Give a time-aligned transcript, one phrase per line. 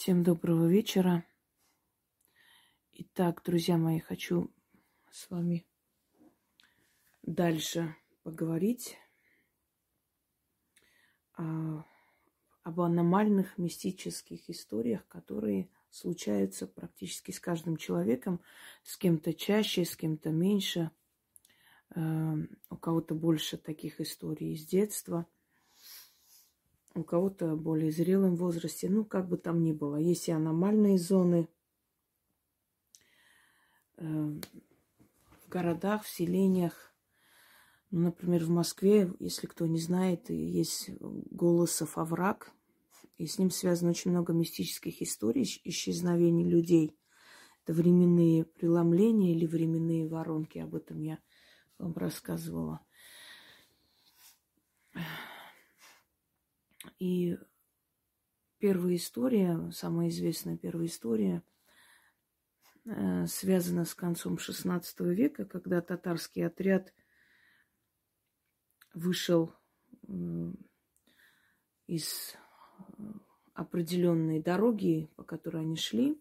[0.00, 1.26] Всем доброго вечера.
[2.90, 4.50] Итак, друзья мои, хочу
[5.10, 5.66] с вами
[7.20, 8.96] дальше поговорить
[11.34, 18.40] об аномальных мистических историях, которые случаются практически с каждым человеком,
[18.82, 20.90] с кем-то чаще, с кем-то меньше.
[21.94, 22.36] Э,
[22.70, 25.26] у кого-то больше таких историй из детства–
[26.94, 29.96] у кого-то более зрелом возрасте, ну, как бы там ни было.
[29.96, 31.48] Есть и аномальные зоны
[33.96, 36.94] э, в городах, в селениях.
[37.90, 42.52] Ну, например, в Москве, если кто не знает, есть Голосов овраг,
[43.18, 46.96] и с ним связано очень много мистических историй исчезновений людей.
[47.62, 51.18] Это временные преломления или временные воронки, об этом я
[51.78, 52.80] вам рассказывала.
[56.98, 57.38] И
[58.58, 61.42] первая история, самая известная первая история,
[62.84, 64.82] э, связана с концом XVI
[65.14, 66.92] века, когда татарский отряд
[68.94, 69.54] вышел
[70.08, 70.52] э,
[71.86, 72.36] из
[73.54, 76.20] определенной дороги, по которой они шли,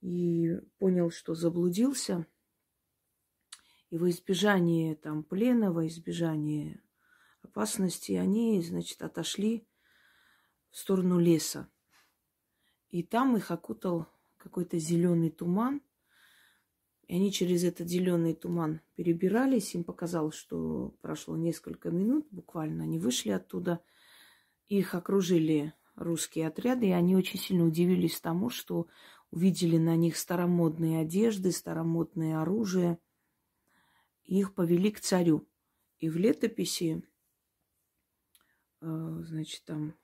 [0.00, 2.26] и понял, что заблудился.
[3.90, 6.82] И во избежание там плена, во избежание
[7.52, 9.66] опасности, они, значит, отошли
[10.70, 11.68] в сторону леса.
[12.88, 14.06] И там их окутал
[14.38, 15.82] какой-то зеленый туман.
[17.06, 19.74] И они через этот зеленый туман перебирались.
[19.74, 23.82] Им показалось, что прошло несколько минут, буквально они вышли оттуда.
[24.68, 28.88] Их окружили русские отряды, и они очень сильно удивились тому, что
[29.30, 32.98] увидели на них старомодные одежды, старомодное оружие.
[34.24, 35.46] И их повели к царю.
[35.98, 37.02] И в летописи
[38.82, 39.94] значит, там,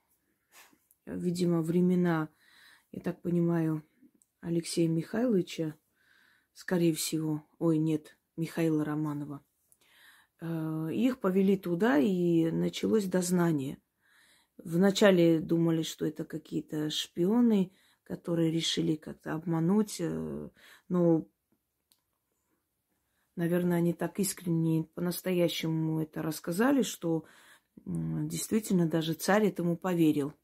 [1.05, 2.29] видимо, времена,
[2.93, 3.83] я так понимаю,
[4.41, 5.75] Алексея Михайловича,
[6.55, 9.45] скорее всего, ой, нет, Михаила Романова.
[10.41, 13.79] Э, их повели туда, и началось дознание.
[14.57, 17.73] Вначале думали, что это какие-то шпионы,
[18.05, 20.51] которые решили как-то обмануть, э,
[20.89, 21.27] но,
[23.37, 27.25] наверное, они так искренне, по-настоящему это рассказали, что
[27.85, 30.35] Действительно, даже царь этому поверил.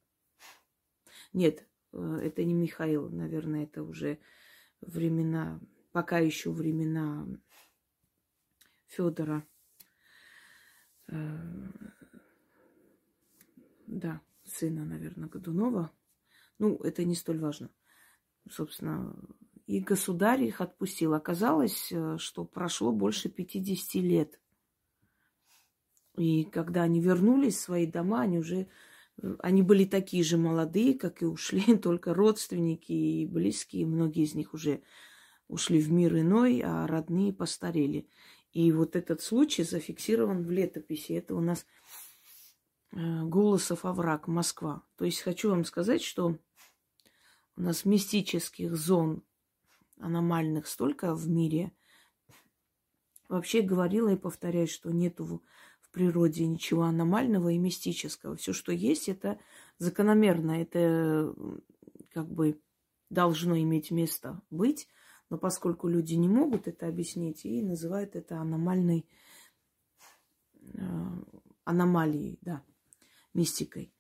[1.32, 4.18] Нет, э, это не Михаил, наверное, это уже
[4.80, 5.60] времена,
[5.92, 7.26] пока еще времена
[8.86, 9.46] Федора.
[11.08, 11.38] Э,
[13.86, 15.90] да, сына, наверное, Годунова.
[16.58, 17.70] Ну, это не столь важно.
[18.48, 19.16] Собственно,
[19.66, 21.14] и государь их отпустил.
[21.14, 24.40] Оказалось, э, что прошло больше 50 лет
[26.16, 28.68] и когда они вернулись в свои дома, они уже
[29.40, 34.54] они были такие же молодые, как и ушли, только родственники и близкие, многие из них
[34.54, 34.82] уже
[35.48, 38.08] ушли в мир иной, а родные постарели.
[38.52, 41.12] И вот этот случай зафиксирован в летописи.
[41.12, 41.66] Это у нас
[42.92, 44.84] э, Голосов овраг, Москва.
[44.96, 46.38] То есть хочу вам сказать, что
[47.56, 49.22] у нас мистических зон
[49.98, 51.72] аномальных столько в мире.
[53.28, 55.42] Вообще говорила и повторяю, что нету
[55.94, 58.36] природе ничего аномального и мистического.
[58.36, 59.38] Все, что есть, это
[59.78, 61.34] закономерно, это
[62.12, 62.60] как бы
[63.10, 64.88] должно иметь место быть.
[65.30, 69.08] Но поскольку люди не могут это объяснить и называют это аномальной
[70.74, 70.80] э,
[71.64, 72.62] аномалией, да,
[73.32, 73.94] мистикой.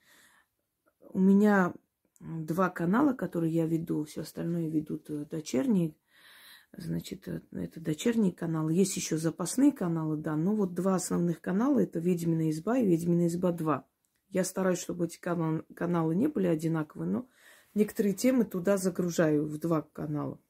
[1.10, 1.72] У меня
[2.20, 5.94] два канала, которые я веду, все остальное ведут э, дочерние
[6.76, 8.72] Значит, э, это дочерние каналы.
[8.72, 10.36] Есть еще запасные каналы, да.
[10.36, 13.86] Но вот два основных канала это Ведьмина изба и Ведьмина изба 2.
[14.30, 17.28] Я стараюсь, чтобы эти каналы, каналы не были одинаковые, но
[17.74, 20.40] некоторые темы туда загружаю в два канала.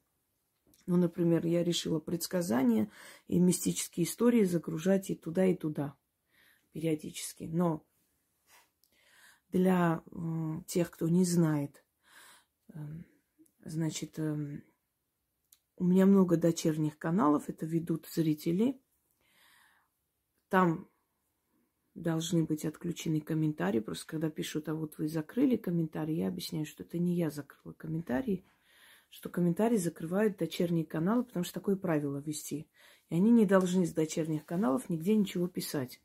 [0.87, 2.91] Ну, например, я решила предсказания
[3.27, 5.95] и мистические истории загружать и туда, и туда
[6.73, 7.45] периодически.
[7.45, 7.85] Но
[9.51, 11.85] для э, тех, кто не знает,
[12.69, 12.79] э,
[13.65, 14.61] значит, э,
[15.77, 18.81] у меня много дочерних каналов, это ведут зрители.
[20.49, 20.89] Там
[21.95, 23.81] должны быть отключены комментарии.
[23.81, 27.73] Просто когда пишут, а вот вы закрыли комментарий, я объясняю, что это не я закрыла
[27.73, 28.45] комментарии,
[29.11, 32.69] что комментарии закрывают дочерние каналы, потому что такое правило вести.
[33.11, 36.01] И они не должны с дочерних каналов нигде ничего писать.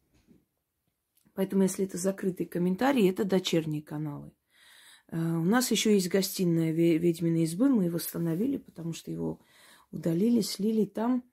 [1.34, 4.32] Поэтому, если это закрытые комментарии, это дочерние каналы.
[5.08, 9.40] Э, у нас еще есть гостиная ведьминой избы, мы его восстановили, потому что его
[9.92, 11.24] удалили, слили там.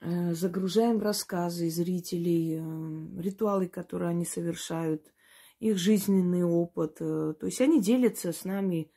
[0.00, 5.12] Э, загружаем рассказы зрителей, э, ритуалы, которые они совершают.
[5.58, 6.98] их жизненный опыт.
[7.00, 8.90] Э, то есть они делятся с нами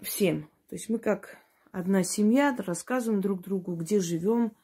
[0.00, 0.48] всем.
[0.68, 1.36] То есть мы как
[1.72, 4.56] одна семья рассказываем друг другу, где живем,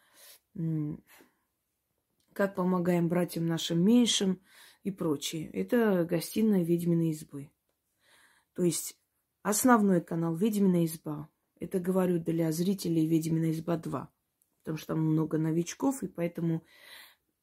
[2.33, 4.41] как помогаем братьям нашим меньшим
[4.83, 5.51] и прочее.
[5.51, 7.51] Это гостиная ведьминой избы.
[8.55, 8.97] То есть
[9.45, 11.29] основной канал Ведьмина изба.
[11.61, 14.11] Это говорю для зрителей Ведьмина изба 2.
[14.63, 16.65] Потому что там много новичков, и поэтому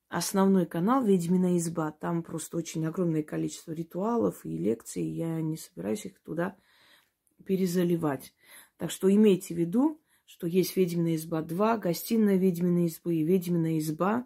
[0.09, 1.91] основной канал Ведьмина изба.
[1.91, 5.03] Там просто очень огромное количество ритуалов и лекций.
[5.03, 6.57] Я не собираюсь их туда
[7.45, 8.33] перезаливать.
[8.77, 13.77] Так что имейте в виду, что есть Ведьмина изба 2, гостиная Ведьмина избы и Ведьмина
[13.77, 14.25] изба.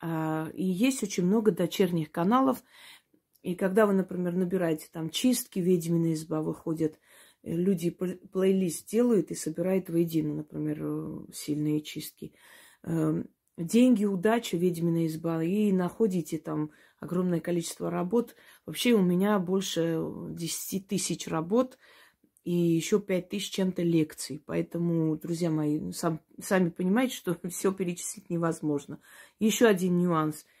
[0.00, 2.62] А, и есть очень много дочерних каналов.
[3.48, 6.98] И когда вы, например, набираете там чистки, ведьмина изба выходят,
[7.42, 12.34] э, люди плейлист делают и собирают воедино, например, э, сильные чистки.
[12.82, 15.42] Эм, деньги, удача, ведьмина изба.
[15.42, 18.34] И находите там огромное количество работ.
[18.66, 19.98] Вообще у меня больше
[20.28, 21.78] 10 тысяч работ
[22.44, 24.42] и еще 5 тысяч чем-то лекций.
[24.44, 29.00] Поэтому, друзья мои, сам, сами понимаете, что все перечислить невозможно.
[29.38, 30.44] Еще один нюанс–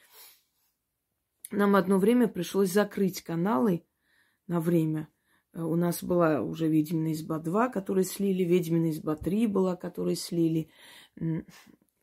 [1.50, 3.84] нам одно время пришлось закрыть каналы
[4.46, 5.08] на время.
[5.52, 10.16] Э, у нас была уже «Ведьмина изба 2», которую слили, «Ведьмина изба 3» была, которую
[10.16, 10.70] слили.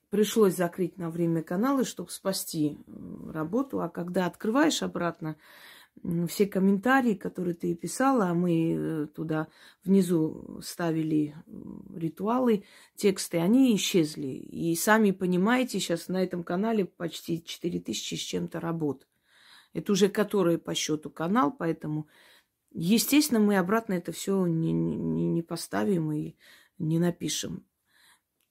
[0.09, 3.81] Пришлось закрыть на время каналы, чтобы спасти работу.
[3.81, 5.35] А когда открываешь обратно,
[6.27, 9.47] все комментарии, которые ты писала, а мы э, туда
[9.83, 11.35] внизу ставили
[11.93, 12.65] ритуалы,
[12.95, 14.27] тексты, они исчезли.
[14.27, 19.07] И сами понимаете, сейчас на этом канале почти 4000 с чем-то работ.
[19.75, 22.07] Это уже который по счету канал, поэтому,
[22.71, 26.37] естественно, мы обратно это все не, не, не поставим и
[26.77, 27.65] не напишем.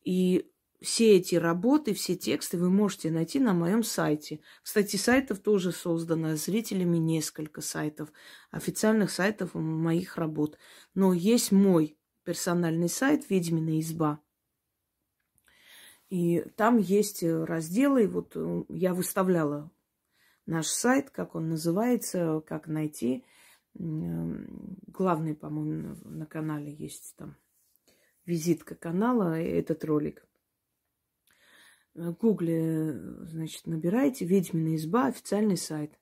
[0.03, 0.51] И
[0.83, 4.41] все эти работы, все тексты вы можете найти на моем сайте.
[4.63, 8.13] Кстати, сайтов тоже создано зрителями несколько сайтов,
[8.51, 10.59] официальных сайтов моих работ.
[10.93, 14.21] Но есть мой персональный сайт «Ведьмина изба».
[16.11, 19.71] И там есть разделы, вот э, я выставляла
[20.47, 23.25] наш сайт, как он называется, как найти.
[23.75, 27.37] Главный, по-моему, на канале есть там
[28.25, 30.27] визитка канала, этот ролик.
[31.95, 32.93] В гугле,
[33.27, 35.99] значит, набирайте «Ведьмина изба», официальный сайт.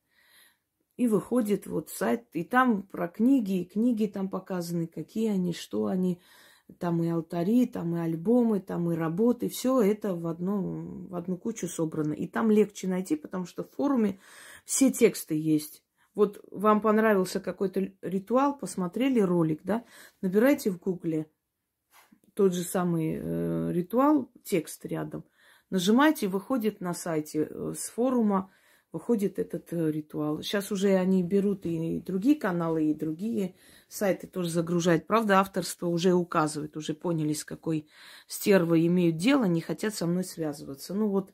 [0.96, 5.86] И выходит вот сайт, и там про книги, и книги там показаны, какие они, что
[5.86, 6.20] они.
[6.78, 9.48] Там и алтари, там и альбомы, там и работы.
[9.48, 12.12] Все это в, одну, в одну кучу собрано.
[12.12, 14.18] И там легче найти, потому что в форуме
[14.64, 15.82] все тексты есть.
[16.14, 19.84] Вот вам понравился какой-то ритуал, посмотрели ролик, да?
[20.20, 21.26] Набирайте в гугле
[22.34, 25.24] тот же самый э, ритуал, текст рядом.
[25.70, 28.50] Нажимайте, выходит на сайте э, с форума,
[28.92, 30.42] выходит этот э, ритуал.
[30.42, 33.54] Сейчас уже они берут и другие каналы, и другие
[33.88, 35.06] сайты тоже загружают.
[35.06, 37.88] Правда, авторство уже указывает, уже поняли, с какой
[38.26, 40.94] стервой имеют дело, не хотят со мной связываться.
[40.94, 41.32] Ну вот,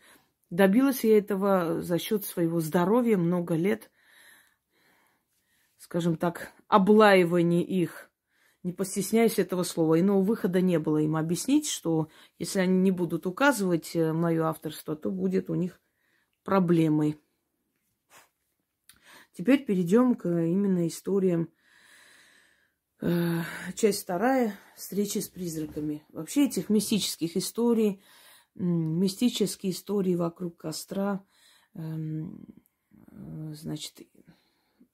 [0.50, 3.90] добилась я этого за счет своего здоровья много лет,
[5.78, 8.08] скажем так, облаивания их.
[8.64, 10.00] Не постесняюсь этого слова.
[10.00, 12.08] Иного выхода не было им объяснить, что
[12.38, 15.80] если они не будут указывать э, мое авторство, то будет у них
[16.44, 17.18] проблемой.
[19.38, 21.48] Теперь перейдем к именно историям
[23.00, 23.42] Э,
[23.74, 24.58] часть вторая.
[24.76, 26.04] Встречи с призраками.
[26.08, 28.02] Вообще этих мистических историй,
[28.54, 31.24] мистические истории вокруг костра,
[31.74, 32.44] эм,
[32.90, 34.00] э, значит,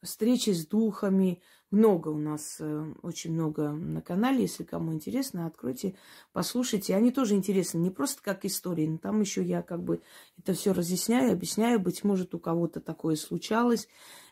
[0.03, 1.43] встречи с духами.
[1.75, 4.43] Много у нас, э, очень много на канале.
[4.43, 5.97] Если кому интересно, откройте,
[6.33, 6.95] послушайте.
[6.95, 10.01] Они тоже интересны, не просто как истории, но там еще я как бы
[10.39, 11.81] это все разъясняю, объясняю.
[11.81, 13.89] Быть может, у кого-то такое случалось.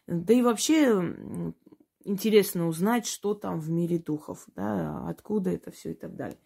[0.06, 1.16] Да и вообще
[2.04, 6.38] интересно узнать, что там в мире духов, да, откуда это все и так далее.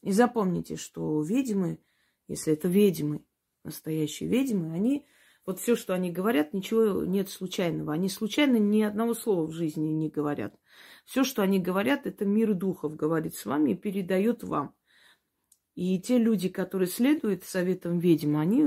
[0.00, 1.80] И запомните, что ведьмы,
[2.28, 3.24] если это ведьмы,
[3.64, 5.06] настоящие ведьмы, они,
[5.46, 7.92] вот все, что они говорят, ничего нет случайного.
[7.92, 10.54] Они случайно ни одного слова в жизни не говорят.
[11.04, 14.74] Все, что они говорят, это мир духов говорит с вами и передает вам.
[15.74, 18.64] И те люди, которые следуют советам ведьм, они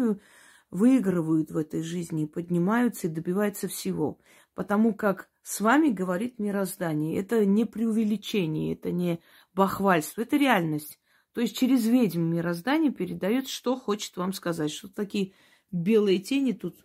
[0.70, 4.20] выигрывают в этой жизни, поднимаются и добиваются всего.
[4.54, 7.18] Потому как с вами говорит мироздание.
[7.18, 9.22] Это не преувеличение, это не
[9.54, 11.00] бахвальство, это реальность.
[11.34, 14.72] То есть через ведьм мироздание передает, что хочет вам сказать.
[14.72, 15.34] Что такие
[15.72, 16.84] белые тени тут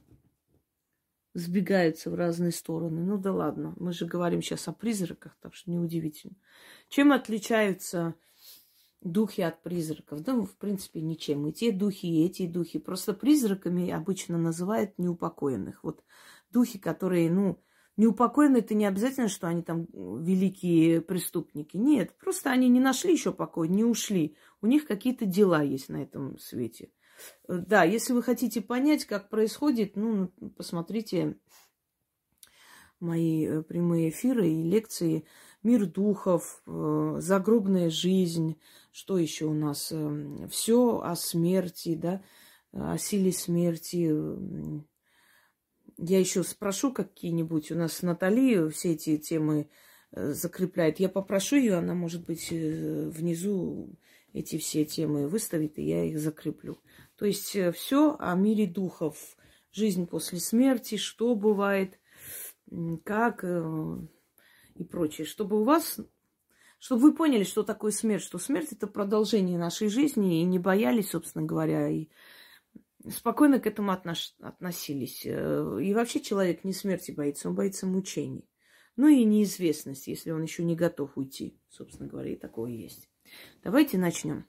[1.35, 3.03] сбегаются в разные стороны.
[3.03, 6.37] Ну да ладно, мы же говорим сейчас о призраках, так что неудивительно.
[6.89, 8.15] Чем отличаются
[9.01, 10.23] духи от призраков?
[10.23, 11.47] Да, в принципе, ничем.
[11.47, 12.79] И те духи, и эти духи.
[12.79, 15.83] Просто призраками обычно называют неупокоенных.
[15.83, 16.05] Вот
[16.51, 17.63] духи, которые, ну,
[17.97, 19.87] неупокоены, это не обязательно, что они там
[20.23, 21.77] великие преступники.
[21.77, 24.37] Нет, просто они не нашли еще покой, не ушли.
[24.61, 26.91] У них какие-то дела есть на этом свете.
[27.49, 31.37] Э, да, если вы хотите понять, как происходит, ну, посмотрите
[33.01, 35.25] мои э, прямые эфиры и лекции
[35.63, 38.59] «Мир духов», э, «Загробная жизнь»,
[38.91, 39.91] что еще у нас?
[40.51, 42.23] Все о смерти, да,
[42.73, 44.15] о силе смерти.
[45.97, 47.73] Я еще спрошу какие-нибудь.
[47.73, 49.71] У нас Натали все эти темы
[50.11, 51.01] закрепляет.
[51.01, 53.97] Я попрошу ее, она, может быть, внизу
[54.33, 56.79] эти все темы выставит, и я их закреплю.
[57.23, 59.37] То есть э, все о мире духов,
[59.71, 62.01] жизнь после смерти, что бывает,
[63.05, 63.97] как э,
[64.75, 65.25] и прочее.
[65.25, 66.01] Чтобы у вас,
[66.81, 71.11] чтобы вы поняли, что такое смерть, что смерть это продолжение нашей жизни, и не боялись,
[71.11, 72.09] собственно говоря, и
[73.09, 74.35] спокойно к этому отнош...
[74.41, 75.23] относились.
[75.25, 78.51] Э, и вообще человек не смерти боится, он боится мучений.
[78.97, 83.09] Ну и неизвестность, если он еще не готов уйти, собственно говоря, и такое есть.
[83.63, 84.45] Давайте начнем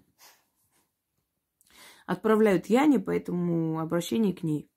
[2.06, 4.70] отправляют Яне, поэтому обращение к ней.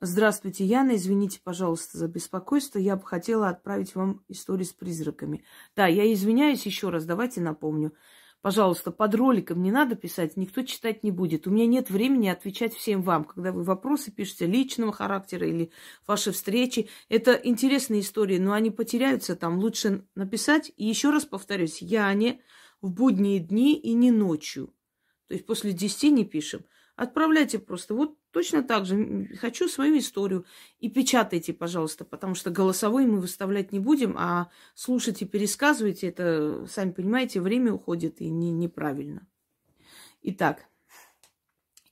[0.00, 0.96] Здравствуйте, Яна.
[0.96, 2.78] Извините, пожалуйста, за беспокойство.
[2.78, 5.42] Я бы хотела отправить вам историю с призраками.
[5.74, 7.06] Да, я извиняюсь еще раз.
[7.06, 7.94] Давайте напомню.
[8.42, 11.48] Пожалуйста, под роликом не надо писать, никто читать не будет.
[11.48, 15.72] У меня нет времени отвечать всем вам, когда вы вопросы пишете личного характера или
[16.06, 16.88] ваши встречи.
[17.08, 19.58] Это интересные истории, но они потеряются там.
[19.58, 20.70] Лучше написать.
[20.76, 22.40] И еще раз повторюсь, Яне
[22.80, 24.75] в будние дни и не ночью.
[25.28, 26.64] То есть после 10 не пишем.
[26.96, 27.94] Отправляйте просто.
[27.94, 29.28] Вот точно так же.
[29.38, 30.46] Хочу свою историю.
[30.78, 36.66] И печатайте, пожалуйста, потому что голосовой мы выставлять не будем, а слушать и пересказывайте, это,
[36.68, 39.26] сами понимаете, время уходит и не, неправильно.
[40.22, 40.66] Итак,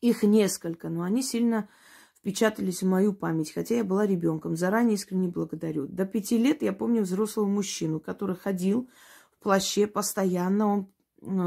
[0.01, 1.69] их несколько, но они сильно
[2.17, 4.57] впечатались в мою память, хотя я была ребенком.
[4.57, 5.87] Заранее искренне благодарю.
[5.87, 8.89] До пяти лет я помню взрослого мужчину, который ходил
[9.33, 10.67] в плаще постоянно.
[10.67, 10.93] Он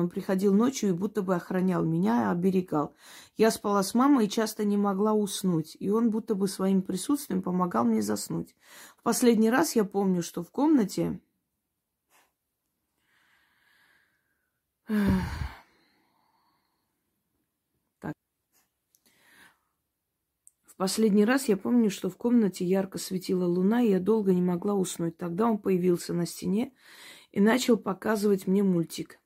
[0.10, 2.96] приходил ночью и будто бы охранял меня, оберегал.
[3.36, 7.41] Я спала с мамой и часто не могла уснуть, и он будто бы своим присутствием
[7.41, 8.55] помогал мне заснуть.
[8.98, 11.19] В последний раз я помню, что в комнате...
[18.00, 18.13] Так.
[20.77, 24.75] Последний раз я помню, что в комнате ярко светила луна, и я долго не могла
[24.75, 25.17] уснуть.
[25.17, 26.72] Тогда он появился на стене
[27.31, 29.19] и начал показывать мне мультик.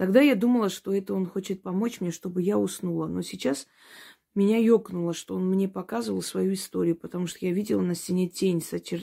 [0.00, 3.06] Тогда я думала, что это он хочет помочь мне, чтобы я уснула.
[3.06, 3.66] Но сейчас
[4.34, 8.62] меня ёкнуло, что он мне показывал свою историю, потому что я видела на стене тень
[8.62, 9.02] с, очер...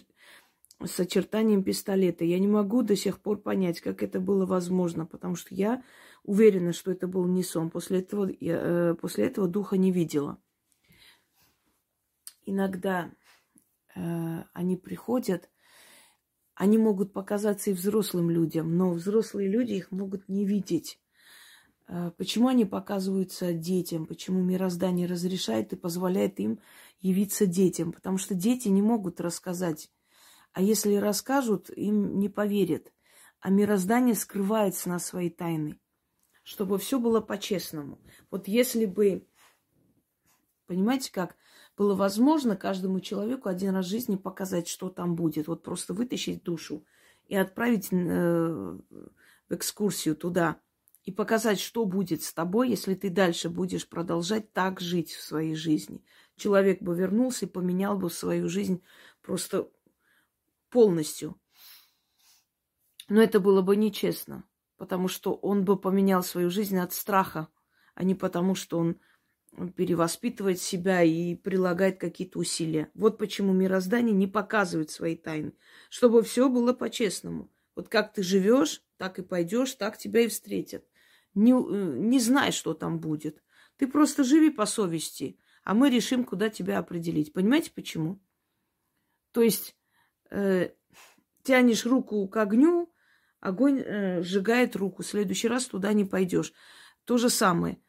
[0.83, 2.25] с очертанием пистолета.
[2.25, 5.83] Я не могу до сих пор понять, как это было возможно, потому что я
[6.23, 7.69] уверена, что это был не сон.
[7.69, 10.41] После этого, я, э, после этого духа не видела.
[12.43, 13.11] Иногда
[13.93, 15.47] э, они приходят
[16.57, 20.99] они могут показаться и взрослым людям, но взрослые люди их могут не видеть.
[21.87, 24.07] А, почему они показываются детям?
[24.07, 26.59] Почему мироздание разрешает и позволяет им
[26.99, 27.91] явиться детям?
[27.91, 29.91] Потому что дети не могут рассказать.
[30.51, 32.91] А если расскажут, им не поверят.
[33.39, 35.79] А мироздание скрывается на свои тайны.
[36.41, 37.99] Чтобы все было по-честному.
[38.31, 39.27] Вот если бы,
[40.65, 41.35] понимаете как,
[41.77, 45.47] было возможно каждому человеку один раз в жизни показать, что там будет.
[45.47, 46.83] Вот просто вытащить душу
[47.27, 50.59] и отправить э, в экскурсию туда
[51.03, 55.55] и показать, что будет с тобой, если ты дальше будешь продолжать так жить в своей
[55.55, 56.03] жизни.
[56.35, 58.81] Человек бы вернулся и поменял бы свою жизнь
[59.21, 59.69] просто
[60.69, 61.39] полностью.
[63.07, 64.43] Но это было бы нечестно,
[64.77, 67.47] потому что он бы поменял свою жизнь от страха,
[67.93, 68.97] а не потому, что он
[69.75, 72.91] перевоспитывает себя и прилагает какие-то усилия.
[72.93, 75.53] Вот почему мироздание не показывает свои тайны,
[75.89, 77.51] чтобы все было по-честному.
[77.75, 80.85] Вот как ты живешь, так и пойдешь, так тебя и встретят.
[81.33, 83.43] Не, э, не знай, что там будет.
[83.77, 87.33] Ты просто живи по совести, а мы решим, куда тебя определить.
[87.33, 88.19] Понимаете, почему?
[89.31, 89.75] То есть
[90.31, 90.71] э,
[91.43, 92.91] тянешь руку к огню,
[93.39, 95.03] огонь э, сжигает руку.
[95.03, 96.53] В следующий раз туда не пойдешь.
[97.05, 97.79] То же самое.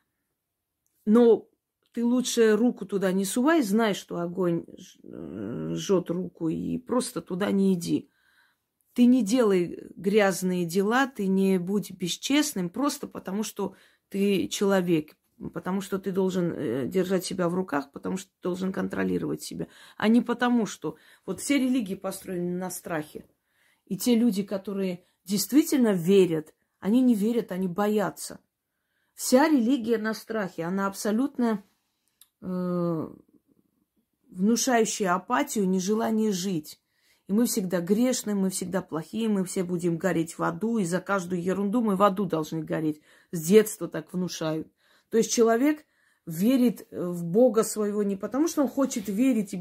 [1.09, 1.49] Но
[1.93, 4.67] ты лучше руку туда не сувай, знай, что огонь
[5.03, 8.11] э, жжет руку, и просто туда не иди.
[8.93, 13.75] Ты не делай грязные дела, ты не будь бесчестным, просто потому что
[14.11, 15.17] ты человек,
[15.55, 19.67] потому что ты должен э, держать себя в руках, потому что ты должен контролировать себя,
[19.97, 20.97] а не потому что...
[21.25, 23.25] Вот все религии построены на страхе.
[23.87, 28.41] И те люди, которые действительно верят, они не верят, они боятся.
[29.19, 31.65] Вся религия на страхе, она абсолютно
[32.41, 33.09] Э,
[34.31, 36.81] внушающее апатию, нежелание жить.
[37.27, 41.01] И мы всегда грешны, мы всегда плохие, мы все будем гореть в аду, и за
[41.01, 43.01] каждую ерунду мы в аду должны гореть.
[43.33, 44.69] С детства так внушают.
[45.11, 45.85] То есть человек
[46.27, 49.55] верит в Бога своего не потому, что он хочет верить,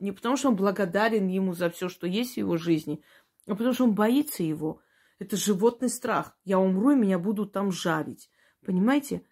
[0.00, 3.02] не потому, что он благодарен ему за все, что есть в его жизни,
[3.46, 4.80] а потому, что он боится его.
[5.18, 6.36] Это животный страх.
[6.44, 8.30] Я умру, и меня будут там жарить.
[8.64, 9.22] Понимаете?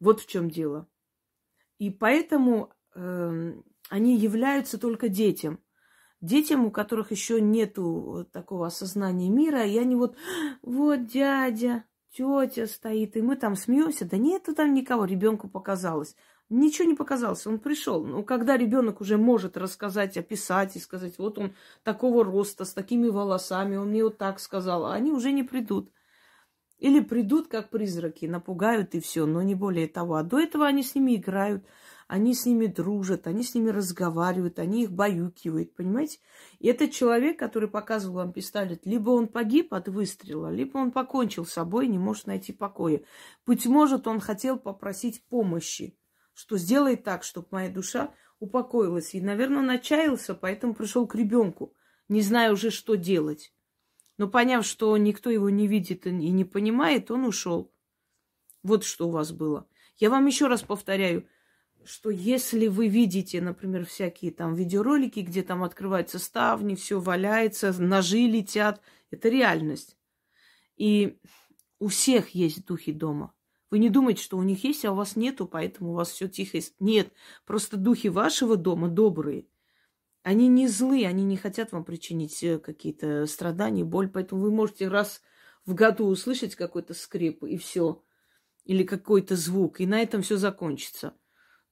[0.00, 0.88] Вот в чем дело.
[1.78, 3.52] И поэтому э,
[3.88, 5.60] они являются только детям.
[6.20, 10.16] Детям, у которых еще нету такого осознания мира, и они вот,
[10.62, 14.04] вот дядя, тетя стоит, и мы там смеемся.
[14.04, 16.16] Да нету там никого, ребенку показалось.
[16.50, 18.04] Ничего не показалось, он пришел.
[18.04, 23.08] Но когда ребенок уже может рассказать, описать и сказать, вот он такого роста, с такими
[23.08, 25.92] волосами, он мне вот так сказал, а они уже не придут.
[26.78, 30.14] Или придут как призраки, напугают и все, но не более того.
[30.14, 31.64] А до этого они с ними играют,
[32.06, 36.20] они с ними дружат, они с ними разговаривают, они их баюкивают, понимаете?
[36.60, 41.44] И этот человек, который показывал вам пистолет, либо он погиб от выстрела, либо он покончил
[41.44, 43.02] с собой, не может найти покоя.
[43.44, 45.98] Быть может, он хотел попросить помощи,
[46.32, 49.14] что сделает так, чтобы моя душа упокоилась.
[49.14, 51.74] И, наверное, он отчаялся, поэтому пришел к ребенку,
[52.08, 53.52] не зная уже, что делать.
[54.18, 57.72] Но поняв, что никто его не видит и не понимает, он ушел.
[58.64, 59.68] Вот что у вас было.
[59.96, 61.26] Я вам еще раз повторяю,
[61.84, 68.26] что если вы видите, например, всякие там видеоролики, где там открываются ставни, все валяется, ножи
[68.26, 69.96] летят, это реальность.
[70.76, 71.18] И
[71.78, 73.32] у всех есть духи дома.
[73.70, 76.28] Вы не думаете, что у них есть, а у вас нету, поэтому у вас все
[76.28, 76.58] тихо.
[76.80, 77.12] Нет,
[77.46, 79.46] просто духи вашего дома добрые–
[80.22, 84.88] они не злые, они не хотят вам причинить э, какие-то страдания, боль, поэтому вы можете
[84.88, 85.22] раз
[85.64, 88.02] в году услышать какой-то скрип и все,
[88.64, 91.14] или какой-то звук, и на этом все закончится.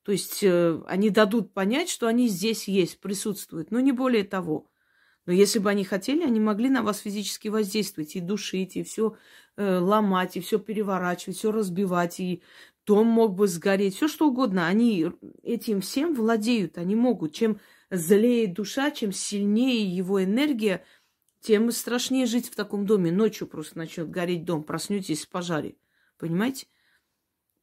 [0.02, 4.70] То есть э, они дадут понять, что они здесь есть, присутствуют, но не более того.
[5.26, 9.16] Но если бы они хотели, они могли на вас физически воздействовать и душить, и все
[9.56, 12.42] э, ломать, и все переворачивать, все разбивать, и
[12.86, 14.68] дом мог бы сгореть, все что угодно.
[14.68, 15.10] Они
[15.42, 17.34] этим всем владеют, они могут.
[17.34, 17.58] Чем
[17.90, 20.84] злее душа, чем сильнее его энергия,
[21.40, 23.12] тем страшнее жить в таком доме.
[23.12, 25.76] Ночью просто начнет гореть дом, проснетесь в пожаре.
[26.18, 26.66] Понимаете?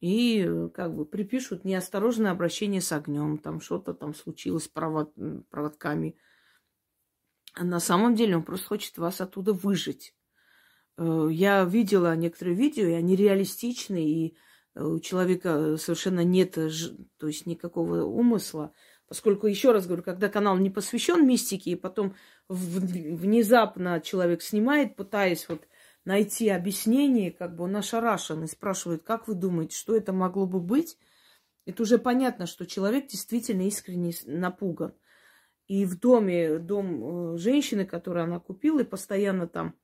[0.00, 5.14] И как бы припишут неосторожное обращение с огнем, там что-то там случилось провод...
[5.50, 6.16] проводками.
[7.54, 10.14] А на самом деле он просто хочет вас оттуда выжить.
[10.96, 14.36] Э, я видела некоторые видео, и они реалистичны, и
[14.74, 16.52] у человека совершенно нет
[17.18, 18.72] то есть никакого умысла.
[19.14, 22.16] Поскольку, еще раз говорю, когда канал не посвящен мистике, и потом
[22.48, 25.68] внезапно человек снимает, пытаясь вот
[26.04, 30.58] найти объяснение, как бы он ошарашен и спрашивает, как вы думаете, что это могло бы
[30.58, 30.98] быть,
[31.64, 34.94] это уже понятно, что человек действительно искренне напуган.
[35.68, 39.76] И в доме, дом э, женщины, которую она купила, и постоянно там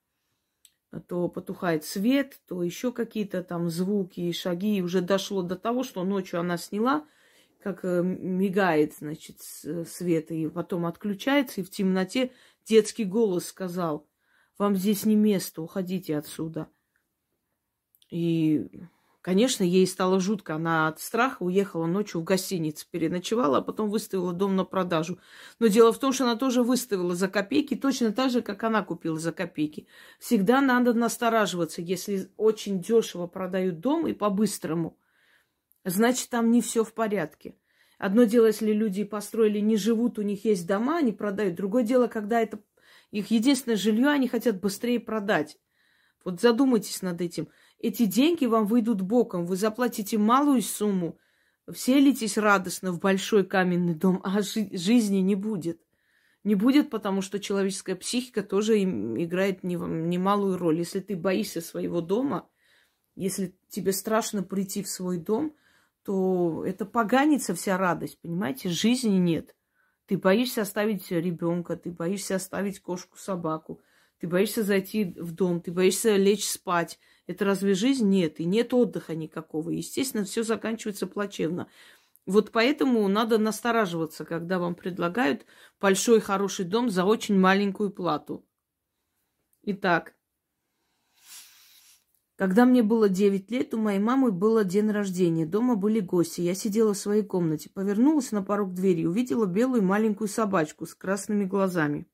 [1.06, 4.78] то потухает свет, то еще какие-то там звуки и шаги.
[4.78, 7.06] И уже дошло до того, что ночью она сняла–
[7.62, 12.32] как э, мигает, значит, э, свет, и потом отключается, и в темноте
[12.64, 14.06] детский голос сказал,
[14.58, 16.68] вам здесь не место, уходите отсюда.
[18.10, 18.68] И,
[19.22, 20.56] конечно, ей стало жутко.
[20.56, 25.18] Она от страха уехала ночью в гостиницу, переночевала, а потом выставила дом на продажу.
[25.60, 28.82] Но дело в том, что она тоже выставила за копейки, точно так же, как она
[28.82, 29.86] купила за копейки.
[30.18, 34.96] Всегда надо настораживаться, если очень дешево продают дом и по-быстрому–
[35.84, 37.56] значит, там не все в порядке.
[37.98, 41.54] Одно дело, если люди построили, не живут, у них есть дома, они продают.
[41.54, 42.60] Другое дело, когда это
[43.10, 45.58] их единственное жилье, они хотят быстрее продать.
[46.24, 47.48] Вот задумайтесь над этим.
[47.78, 49.46] Эти деньги вам выйдут боком.
[49.46, 51.18] Вы заплатите малую сумму,
[51.70, 55.80] вселитесь радостно в большой каменный дом, а жи- жизни не будет.
[56.42, 60.78] Не будет, потому что человеческая психика тоже играет немалую роль.
[60.78, 62.48] Если ты боишься своего дома,
[63.14, 65.54] если тебе страшно прийти в свой дом,
[66.04, 68.68] то это поганится вся радость, понимаете?
[68.68, 69.54] Жизни нет.
[70.06, 73.80] Ты боишься оставить ребенка, ты боишься оставить кошку, собаку,
[74.18, 76.98] ты боишься зайти в дом, ты боишься лечь спать.
[77.26, 78.08] Это разве жизнь?
[78.08, 78.40] Нет.
[78.40, 79.70] И нет отдыха никакого.
[79.70, 81.68] Естественно, все заканчивается плачевно.
[82.26, 85.46] Вот поэтому надо настораживаться, когда вам предлагают
[85.80, 88.44] большой хороший дом за очень маленькую плату.
[89.62, 90.14] Итак,
[92.40, 95.44] когда мне было 9 лет, у моей мамы было день рождения.
[95.44, 96.40] Дома были гости.
[96.40, 97.68] Я сидела в своей комнате.
[97.68, 102.08] Повернулась на порог двери и увидела белую маленькую собачку с красными глазами.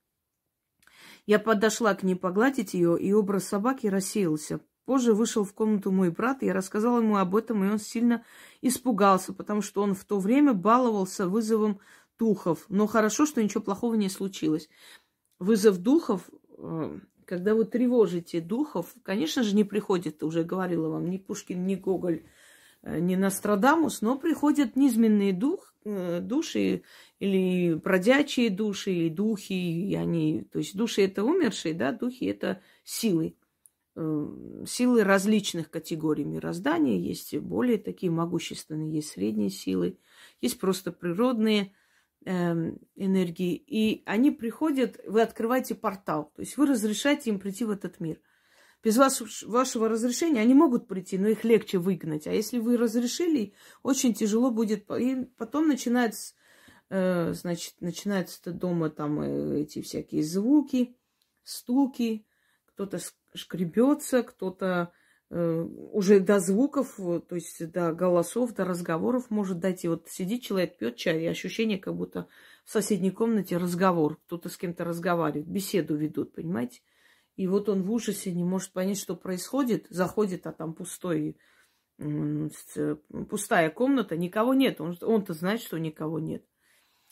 [1.26, 4.58] Я подошла к ней погладить ее, и образ собаки рассеялся.
[4.84, 8.24] Позже вышел в комнату мой брат, и я рассказала ему об этом, и он сильно
[8.62, 11.78] испугался, потому что он в то время баловался вызовом
[12.18, 12.64] духов.
[12.68, 14.68] Но хорошо, что ничего плохого не случилось.
[15.38, 21.18] Вызов духов, э, когда вы тревожите духов, конечно же, не приходит, уже говорила вам, ни
[21.18, 22.22] Пушкин, ни Гоголь,
[22.82, 26.82] э, ни Нострадамус, но приходят низменные дух, э, души
[27.18, 32.62] или бродячие души, или духи, и они, то есть души это умершие, да, духи это
[32.84, 33.36] силы.
[34.66, 39.96] Силы различных категорий мироздания, есть более такие могущественные, есть средние силы,
[40.42, 41.72] есть просто природные,
[42.26, 48.00] энергии, и они приходят, вы открываете портал, то есть вы разрешаете им прийти в этот
[48.00, 48.20] мир.
[48.82, 52.26] Без вас, вашего разрешения они могут прийти, но их легче выгнать.
[52.26, 54.88] А если вы разрешили, очень тяжело будет.
[54.92, 56.34] И потом начинается,
[56.88, 60.96] э, значит, начинаются дома там э, эти всякие звуки,
[61.42, 62.26] стуки,
[62.66, 63.00] кто-то
[63.34, 64.92] шкребется, кто-то
[65.28, 69.88] уже до звуков, то есть до голосов, до разговоров может дойти.
[69.88, 72.28] Вот сидит человек, пьет чай, и ощущение, как будто
[72.64, 76.80] в соседней комнате разговор, кто-то с кем-то разговаривает, беседу ведут, понимаете?
[77.34, 81.36] И вот он в ужасе не может понять, что происходит, заходит, а там пустой,
[83.28, 84.80] пустая комната, никого нет.
[84.80, 86.44] Он, он-то знает, что никого нет.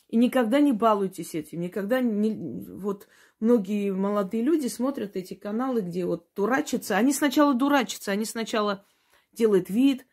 [0.09, 2.65] И никогда не балуйтесь этим, никогда не...
[2.69, 3.07] Вот
[3.39, 6.97] многие молодые люди смотрят эти каналы, где вот дурачатся.
[6.97, 8.85] Они сначала дурачатся, они сначала
[9.33, 10.05] делают вид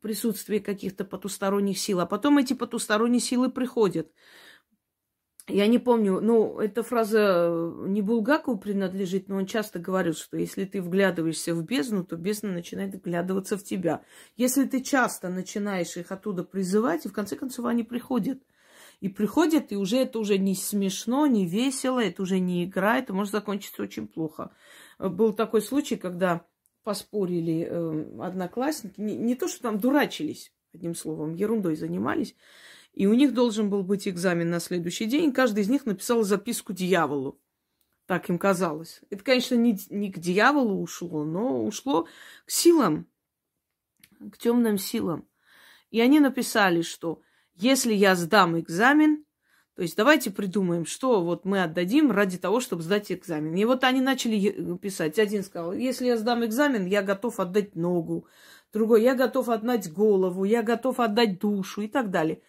[0.00, 4.10] присутствия каких-то потусторонних сил, а потом эти потусторонние силы приходят.
[5.46, 7.50] Я не помню, ну, эта фраза
[7.86, 12.52] не Булгакову принадлежит, но он часто говорит, что если ты вглядываешься в бездну, то бездна
[12.52, 14.02] начинает вглядываться в тебя.
[14.36, 18.40] Если ты часто начинаешь их оттуда призывать, и в конце концов они приходят.
[19.00, 23.14] И приходят, и уже это уже не смешно, не весело, это уже не игра, это
[23.14, 24.52] может закончиться очень плохо.
[24.98, 26.46] Был такой случай, когда
[26.82, 32.36] поспорили э, одноклассники, не, не то, что там дурачились, одним словом, ерундой занимались,
[32.92, 36.72] и у них должен был быть экзамен на следующий день, каждый из них написал записку
[36.72, 37.40] дьяволу.
[38.06, 39.00] Так им казалось.
[39.08, 42.08] Это, конечно, не, не к дьяволу ушло, но ушло
[42.44, 43.06] к силам,
[44.32, 45.28] к темным силам.
[45.90, 47.22] И они написали, что
[47.60, 49.24] если я сдам экзамен,
[49.76, 53.54] то есть давайте придумаем, что вот мы отдадим ради того, чтобы сдать экзамен.
[53.54, 55.18] И вот они начали писать.
[55.18, 58.26] Один сказал, если я сдам экзамен, я готов отдать ногу.
[58.72, 62.42] Другой, я готов отдать голову, я готов отдать душу и так далее.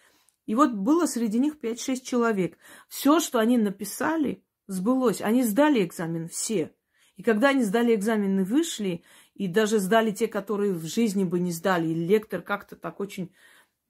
[0.46, 2.58] И вот было среди них 5-6 человек.
[2.88, 5.20] Все, что они написали, сбылось.
[5.22, 6.72] Они сдали экзамен все.
[7.16, 11.38] И когда они сдали экзамен и вышли, и даже сдали те, которые в жизни бы
[11.38, 13.32] не сдали, и лектор как-то так очень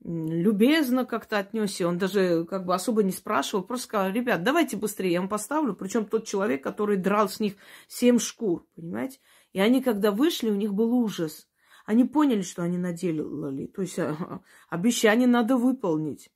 [0.04, 1.86] любезно как-то отнесся.
[1.86, 5.74] Он даже как бы особо не спрашивал, просто сказал, ребят, давайте быстрее, я вам поставлю.
[5.74, 7.54] Причем тот человек, который драл с них
[7.88, 9.18] семь шкур, понимаете?
[9.52, 11.48] И они, когда вышли, у них был ужас.
[11.84, 13.66] Они поняли, что они наделали.
[13.66, 16.30] То есть а, обещание надо выполнить.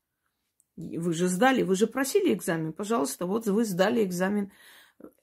[0.76, 2.72] Вы же сдали, вы же просили экзамен.
[2.72, 4.52] Пожалуйста, вот вы сдали экзамен.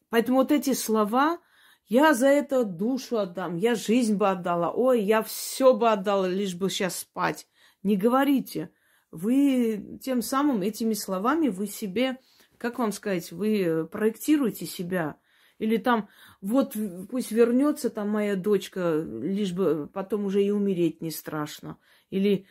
[0.10, 1.40] Поэтому вот эти слова,
[1.88, 6.56] я за это душу отдам, я жизнь бы отдала, ой, я все бы отдала, лишь
[6.56, 7.48] бы сейчас спать.
[7.84, 8.72] Не говорите.
[9.12, 12.18] Вы тем самым этими словами вы себе,
[12.58, 15.18] как вам сказать, вы проектируете себя.
[15.60, 16.10] Или там,
[16.42, 16.76] вот
[17.10, 21.78] пусть вернется там моя дочка, лишь бы потом уже и умереть не страшно.
[22.10, 22.48] Или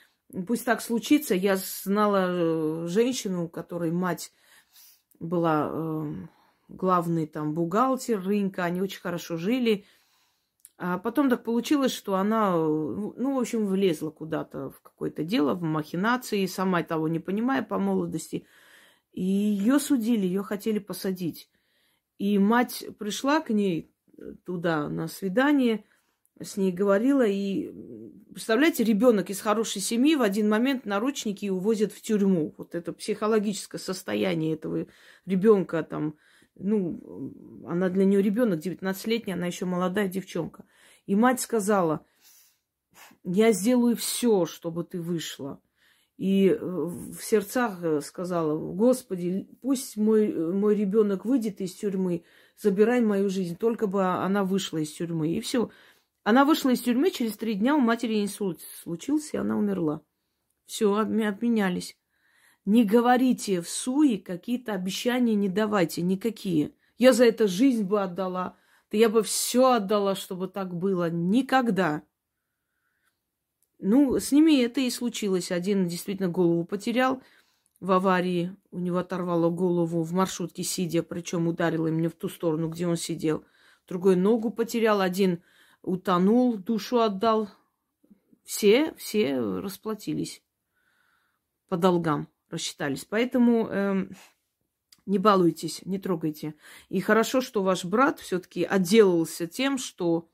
[0.47, 1.35] пусть так случится.
[1.35, 4.33] Я знала э, женщину, у которой мать
[5.19, 6.13] была э,
[6.69, 9.85] главный там бухгалтер рынка, они очень хорошо жили.
[10.85, 15.63] А потом так получилось, что она, ну, в общем, влезла куда-то в какое-то дело, в
[15.63, 18.47] махинации, сама того не понимая по молодости.
[19.13, 21.49] И ее судили, ее хотели посадить.
[22.19, 23.95] И мать пришла к ней
[24.45, 25.85] туда на свидание,
[26.41, 27.71] с ней говорила, и,
[28.33, 32.57] представляете, ребенок из хорошей семьи в один момент наручники увозят в тюрьму.
[32.59, 34.89] Вот это психологическое состояние этого
[35.27, 36.17] ребенка там,
[36.55, 37.33] ну,
[37.67, 40.65] она для нее ребенок 19-летний, она еще молодая девчонка.
[41.07, 42.05] И мать сказала,
[43.25, 45.61] я сделаю все, чтобы ты вышла.
[46.19, 52.25] И э, в сердцах э, сказала, Господи, пусть мой, э, мой ребенок выйдет из тюрьмы,
[52.57, 55.33] забирай мою жизнь, только бы она вышла из тюрьмы.
[55.33, 55.71] И все.
[56.23, 60.03] Она вышла из тюрьмы, через три дня у матери инсульт случился, и она умерла.
[60.67, 61.97] Все, обменялись.
[62.65, 66.73] Не говорите в суе какие-то обещания, не давайте никакие.
[66.97, 68.57] Я за это жизнь бы отдала.
[68.91, 71.11] Да я бы все отдала, чтобы так было.
[71.11, 72.03] Никогда.
[73.79, 75.51] Ну, с ними это и случилось.
[75.51, 77.21] Один действительно голову потерял
[77.81, 78.55] в аварии.
[78.71, 82.97] У него оторвало голову в маршрутке сидя, причем ударило именно в ту сторону, где он
[82.97, 83.45] сидел.
[83.89, 85.01] Другой ногу потерял.
[85.01, 85.43] Один
[85.83, 87.49] утонул, душу отдал.
[88.45, 90.43] Все, все расплатились
[91.69, 93.05] по долгам, рассчитались.
[93.05, 94.07] Поэтому э,
[95.07, 96.55] не балуйтесь, не трогайте.
[96.89, 100.29] И хорошо, что ваш брат все-таки отделался тем, что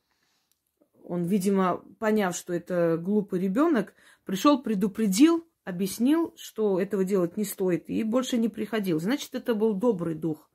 [1.02, 3.94] он, видимо, поняв, что это глупый ребенок,
[4.26, 9.00] пришел, предупредил, объяснил, что этого делать не стоит, и больше не приходил.
[9.00, 10.50] Значит, это был добрый дух.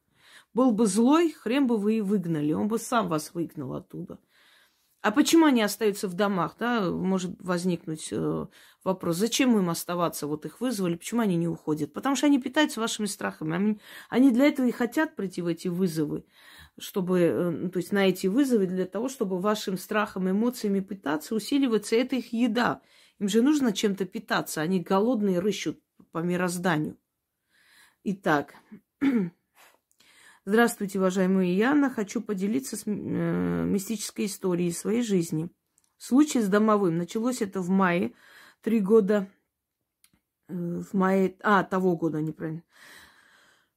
[0.54, 4.20] Был бы злой, хрен бы вы и выгнали, он бы сам вас выгнал оттуда.
[5.04, 8.48] А почему они остаются в домах, да, может возникнуть э,
[8.86, 11.92] вопрос, зачем им оставаться, вот их вызвали, почему они не уходят?
[11.92, 15.68] Потому что они питаются вашими страхами, они, они для этого и хотят прийти в эти
[15.68, 16.24] вызовы,
[16.80, 21.36] чтобы, э, ну, то есть на эти вызовы для того, чтобы вашим страхом, эмоциями питаться,
[21.36, 22.82] усиливаться, это их еда.
[23.20, 25.82] Им же нужно чем-то питаться, они голодные рыщут
[26.14, 26.98] по мирозданию.
[28.06, 28.56] Итак,
[30.46, 31.90] Здравствуйте, уважаемая Яна.
[31.90, 35.50] Хочу поделиться с, э, мистической историей своей жизни.
[35.98, 36.98] Случай с домовым.
[36.98, 38.12] Началось это в мае,
[38.62, 39.32] три года,
[40.50, 42.64] э, в мае, а, того года, неправильно.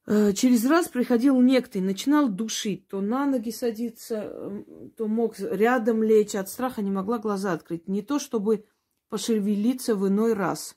[0.06, 2.88] Э, через раз приходил некто и начинал душить.
[2.88, 4.64] То на ноги садиться,
[4.96, 6.34] то мог рядом лечь.
[6.34, 7.86] От страха не могла глаза открыть.
[7.86, 8.66] Не то, чтобы
[9.08, 10.76] пошевелиться в иной раз.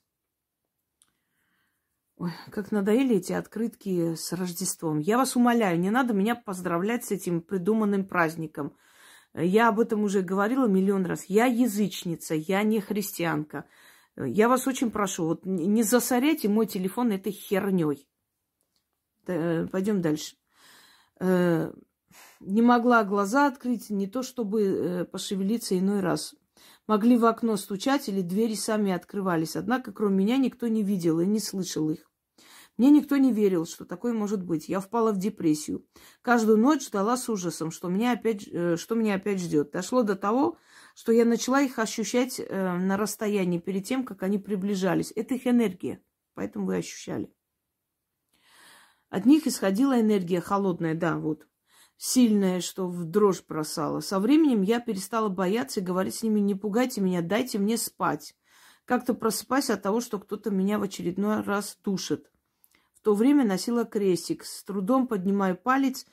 [2.19, 4.99] Ой, как надоели эти открытки с Рождеством.
[4.99, 8.75] Я вас умоляю, не надо меня поздравлять с этим придуманным праздником.
[9.33, 11.23] Я об этом уже говорила миллион раз.
[11.29, 13.63] Я язычница, я не христианка.
[14.17, 18.05] Я вас очень прошу, вот не засоряйте мой телефон этой херней.
[19.25, 20.35] Пойдем дальше.
[21.21, 21.71] Э,
[22.41, 26.35] не могла глаза открыть, не то чтобы э, пошевелиться иной раз.
[26.85, 29.55] Могли в окно стучать или двери сами открывались.
[29.55, 32.08] Однако, кроме меня, никто не видел и не слышал их.
[32.79, 34.69] Мне никто не верил, что такое может быть.
[34.69, 35.85] Я впала в депрессию.
[36.21, 39.71] Каждую ночь ждала с ужасом, что меня опять, э, что меня опять ждет.
[39.71, 40.57] Дошло до того,
[40.95, 45.11] что я начала их ощущать э, на расстоянии перед тем, как они приближались.
[45.13, 46.01] Это их энергия,
[46.35, 47.29] поэтому вы ощущали.
[49.09, 51.47] От них исходила энергия холодная, да, вот,
[51.97, 53.99] сильная, что в дрожь бросала.
[53.99, 58.37] Со временем я перестала бояться и говорить с ними, не пугайте меня, дайте мне спать.
[58.85, 62.31] Как-то просыпаясь от того, что кто-то меня в очередной раз душит.
[62.99, 64.43] В то время носила крестик.
[64.43, 66.05] С трудом поднимаю палец,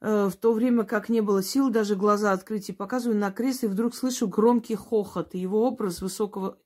[0.00, 3.64] э, в то время как не было сил даже глаза открыть и показываю на крест,
[3.64, 5.34] и вдруг слышу громкий хохот.
[5.34, 6.58] И его образ высокого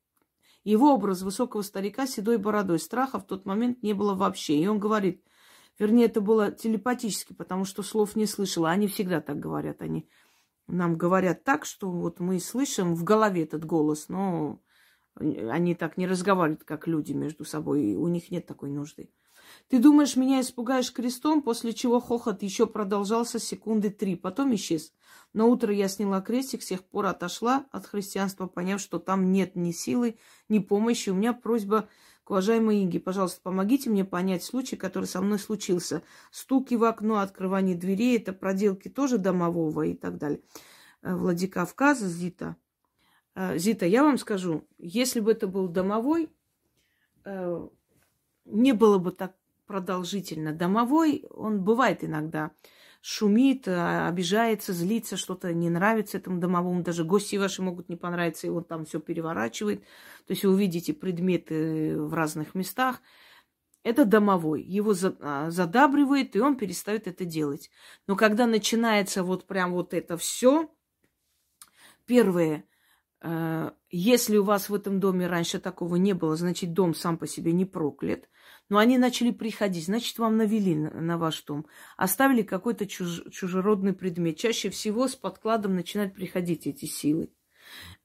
[0.63, 2.79] его образ высокого старика с седой бородой.
[2.79, 4.59] Страха в тот момент не было вообще.
[4.59, 5.25] И он говорит,
[5.79, 8.71] вернее, это было телепатически, потому что слов не слышала.
[8.71, 9.81] Они всегда так говорят.
[9.81, 10.09] Они
[10.67, 14.61] нам говорят так, что вот мы слышим в голове этот голос, но
[15.15, 17.83] они так не разговаривают, как люди между собой.
[17.83, 19.11] И у них нет такой нужды.
[19.71, 24.93] Ты думаешь, меня испугаешь крестом, после чего хохот еще продолжался секунды три, потом исчез.
[25.33, 29.55] На утро я сняла крестик, с тех пор отошла от христианства, поняв, что там нет
[29.55, 31.11] ни силы, ни помощи.
[31.11, 31.89] У меня просьба
[32.25, 36.03] к уважаемой Инге, пожалуйста, помогите мне понять случай, который со мной случился.
[36.33, 40.41] Стуки в окно, открывание дверей, это проделки тоже домового и так далее.
[41.03, 42.57] Э, Владикавказ, Зита.
[43.37, 46.29] Э, Зита, я вам скажу, если бы это был домовой,
[47.25, 47.69] э,
[48.47, 49.40] не было бы так
[49.71, 50.53] продолжительно.
[50.53, 52.51] Домовой, он бывает иногда
[53.01, 56.83] шумит, а, обижается, злится, что-то не нравится этому домовому.
[56.83, 59.83] Даже гости ваши могут не понравиться, и он там все переворачивает.
[60.27, 63.01] То есть вы увидите предметы в разных местах.
[63.85, 64.63] Это домовой.
[64.63, 67.71] Его а, задабривает, и он перестает это делать.
[68.09, 70.69] Но когда начинается вот прям вот это все,
[72.07, 72.65] первое,
[73.23, 77.29] э, если у вас в этом доме раньше такого не было, значит, дом сам по
[77.29, 78.29] себе не проклят.
[78.71, 81.67] Но они начали приходить, значит, вам навели на, ваш дом.
[81.97, 84.39] Оставили какой-то чуж, чужеродный предмет.
[84.39, 87.31] Чаще всего с подкладом начинают приходить эти силы.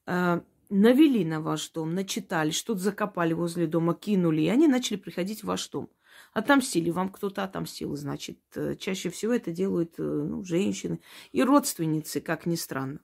[0.06, 5.42] Э, навели на ваш дом, начитали, что-то закопали возле дома, кинули, и они начали приходить
[5.42, 5.88] в ваш дом.
[6.32, 8.40] Отомстили, вам кто-то отомстил, значит.
[8.56, 11.00] Э, чаще всего это делают э, ну, женщины
[11.30, 12.98] и родственницы, как ни странно.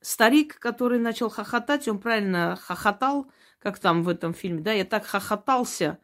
[0.00, 3.30] Старик, который начал хохотать, он правильно хохотал,
[3.60, 5.98] как там в этом фильме, да, я так хохотался,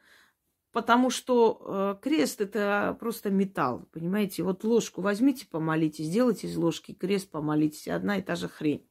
[0.75, 4.43] потому что э, крест это просто металл, понимаете?
[4.43, 8.85] Вот ложку возьмите, помолитесь, сделайте из ложки крест, помолитесь, одна и та же хрень.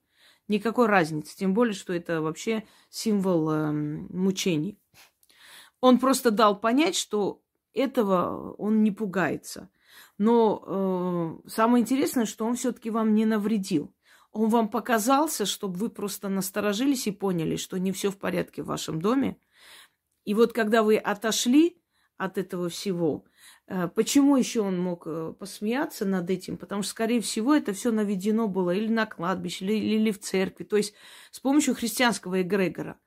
[0.48, 4.80] Никакой разницы, тем более, что это вообще символ э, мучений.
[5.82, 7.42] Он просто дал понять, что
[7.74, 9.70] этого он не пугается.
[10.18, 10.64] Но
[11.46, 13.94] э, самое интересное, что он все-таки вам не навредил.
[14.32, 18.68] Он вам показался, чтобы вы просто насторожились и поняли, что не все в порядке в
[18.68, 19.38] вашем доме,
[20.26, 21.78] и вот когда вы отошли
[22.18, 23.26] от этого всего.
[23.68, 26.58] Э, почему еще он мог э, посмеяться над этим?
[26.58, 30.64] Потому что, скорее всего, это все наведено было или на кладбище, или, или в церкви.
[30.64, 30.94] То есть
[31.32, 33.00] с помощью христианского эгрегора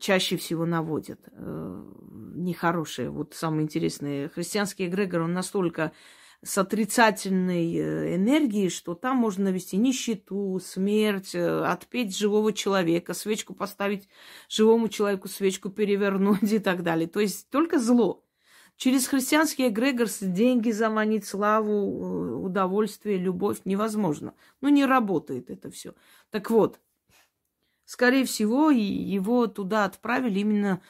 [0.00, 3.08] чаще всего наводят нехорошие.
[3.08, 5.92] Вот самое интересное, христианский эгрегор, он настолько
[6.44, 13.54] с отрицательной э, энергией, что там можно навести нищету, смерть, э, отпеть живого человека, свечку
[13.54, 14.08] поставить
[14.48, 17.06] живому человеку, свечку перевернуть и так далее.
[17.06, 18.24] То есть только зло.
[18.76, 24.34] Через христианский эгрегор деньги заманить, славу, э, удовольствие, любовь невозможно.
[24.60, 25.94] Ну, не работает это все.
[26.30, 26.80] Так вот,
[27.84, 30.82] скорее всего, его туда отправили именно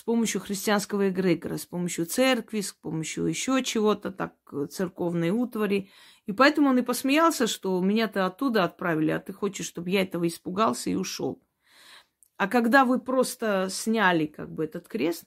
[0.00, 4.32] с помощью христианского эгрегора, с помощью церкви, с помощью еще чего-то, так,
[4.70, 5.90] церковной утвари.
[6.24, 10.26] И поэтому он и посмеялся, что меня-то оттуда отправили, а ты хочешь, чтобы я этого
[10.26, 11.42] испугался и ушел.
[12.38, 15.24] А когда вы просто сняли как бы этот крест,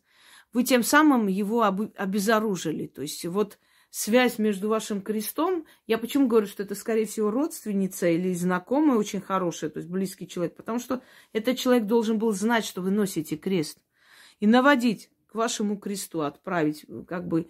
[0.54, 2.88] вы тем самым его об- обезоружили.
[2.88, 3.60] То есть вот
[3.92, 9.22] связь между вашим крестом, я почему говорю, что это, скорее всего, родственница или знакомая очень
[9.22, 13.38] хорошая, то есть близкий человек, потому что этот человек должен был знать, что вы носите
[13.38, 13.78] крест–
[14.44, 17.50] и наводить к вашему кресту, отправить, как бы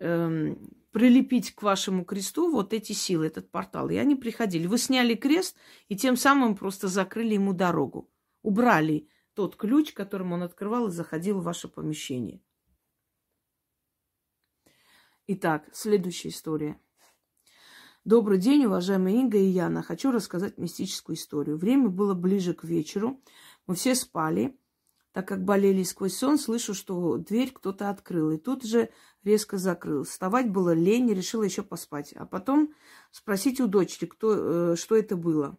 [0.00, 3.90] эм, прилепить к вашему кресту вот эти силы, этот портал.
[3.90, 4.66] И они приходили.
[4.66, 8.10] Вы сняли крест и тем самым просто закрыли ему дорогу.
[8.42, 12.42] Убрали тот ключ, которым он открывал и заходил в ваше помещение.
[15.28, 16.76] Итак, следующая история.
[18.04, 19.84] Добрый день, уважаемые Инга и Яна.
[19.84, 21.56] Хочу рассказать мистическую историю.
[21.56, 23.22] Время было ближе к вечеру.
[23.68, 24.58] Мы все спали.
[25.16, 28.32] Так как болели сквозь сон, слышу, что дверь кто-то открыл.
[28.32, 28.90] И тут же
[29.24, 30.04] резко закрыл.
[30.04, 32.12] Вставать было лень, решила еще поспать.
[32.12, 32.74] А потом
[33.10, 35.56] спросить у дочери, кто, э, что это было.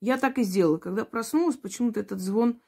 [0.00, 0.78] Я так и сделала.
[0.78, 2.60] Когда проснулась, почему-то этот звон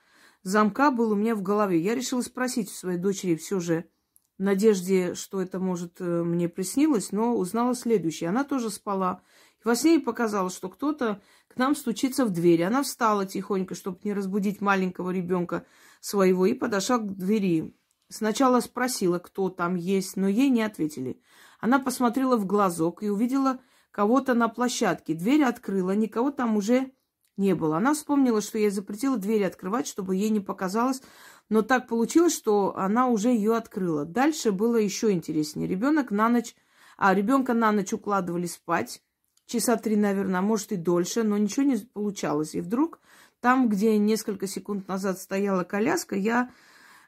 [0.42, 1.78] замка был у меня в голове.
[1.78, 3.88] Я решила спросить у своей дочери все же,
[4.37, 8.31] в надежде, что это, может, э, мне приснилось, но узнала следующее.
[8.31, 9.22] Она тоже спала.
[9.64, 12.64] И во сне ей показалось, что кто-то к нам стучится в дверь.
[12.64, 15.64] Она встала тихонько, чтобы не разбудить маленького ребенка
[16.03, 17.75] своего, и подошла к двери.
[18.11, 21.23] Сначала спросила, кто там есть, но ей не ответили.
[21.61, 23.61] Она посмотрела в глазок и увидела
[23.93, 25.15] кого-то на площадке.
[25.15, 26.93] Дверь открыла, никого там уже
[27.37, 27.79] не было.
[27.79, 31.01] Она вспомнила, что я запретила дверь открывать, чтобы ей не показалось,
[31.49, 34.05] но так получилось, что она уже ее открыла.
[34.05, 35.69] Дальше было еще интереснее.
[35.69, 36.57] Ребенок на ночь,
[36.99, 39.01] а ребенка на ночь укладывали спать
[39.47, 42.55] часа три, наверное, а может и дольше, но ничего не получалось.
[42.55, 43.01] И вдруг
[43.42, 46.52] там, где несколько секунд назад стояла коляска, я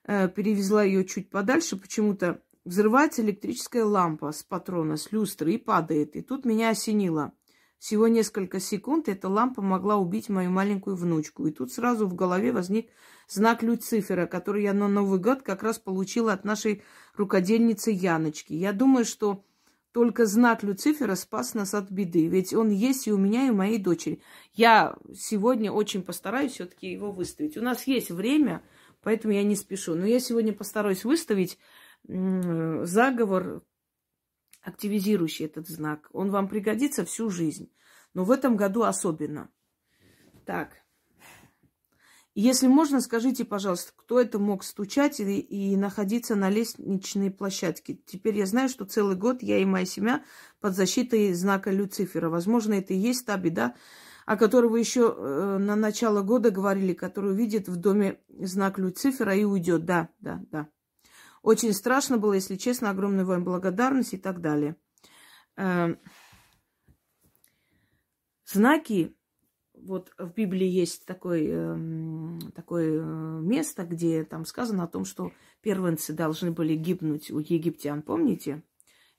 [0.03, 6.16] э, перевезла ее чуть подальше, почему-то взрывается электрическая лампа с патрона, с люстры и падает.
[6.16, 7.33] И тут меня осенило.
[7.79, 11.47] Всего несколько секунд эта лампа могла убить мою маленькую внучку.
[11.47, 12.90] И тут сразу в голове возник
[13.29, 16.83] знак Люцифера, который я на Новый год как раз получила от нашей
[17.14, 18.55] рукодельницы Яночки.
[18.55, 19.44] Я думаю, что
[19.95, 22.27] только знак Люцифера спас нас от беды.
[22.27, 24.21] Ведь он есть и у меня, и у моей дочери.
[24.53, 27.57] Я сегодня очень постараюсь все-таки его выставить.
[27.57, 28.65] У нас есть время,
[29.03, 29.95] поэтому я не спешу.
[29.95, 31.59] Но я сегодня постараюсь выставить
[32.03, 33.63] заговор,
[34.63, 36.09] активизирующий этот знак.
[36.13, 37.73] Он вам пригодится всю жизнь.
[38.15, 39.49] Но в этом году особенно.
[40.45, 40.84] Так.
[42.35, 48.01] Если можно, скажите, пожалуйста, кто это мог стучать и, и находиться на лестничной площадке?
[48.07, 50.25] Теперь я знаю, что целый год я и моя семья
[50.61, 52.29] под защитой знака Люцифера.
[52.29, 53.77] Возможно, это и есть та беда,
[54.27, 59.37] о которой вы еще э, на начало года говорили, которую видит в доме знак Люцифера
[59.37, 59.85] и уйдет.
[59.85, 60.68] Да, да, да.
[61.42, 64.75] Очень страшно было, если честно, огромная вам благодарность и так далее.
[65.57, 65.94] Э,
[68.44, 69.14] знаки
[69.85, 75.33] вот в Библии есть такое, эм, такое э, место, где там сказано о том, что
[75.61, 78.03] первенцы должны были гибнуть у египтян.
[78.03, 78.62] Помните?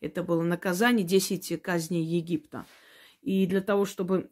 [0.01, 2.65] Это было наказание 10 казней Египта.
[3.21, 4.29] И для того, чтобы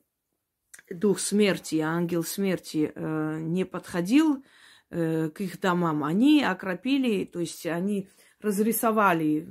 [0.89, 4.43] дух смерти, ангел смерти э, не подходил
[4.89, 8.09] э, к их домам, они окропили, то есть они
[8.41, 9.47] разрисовали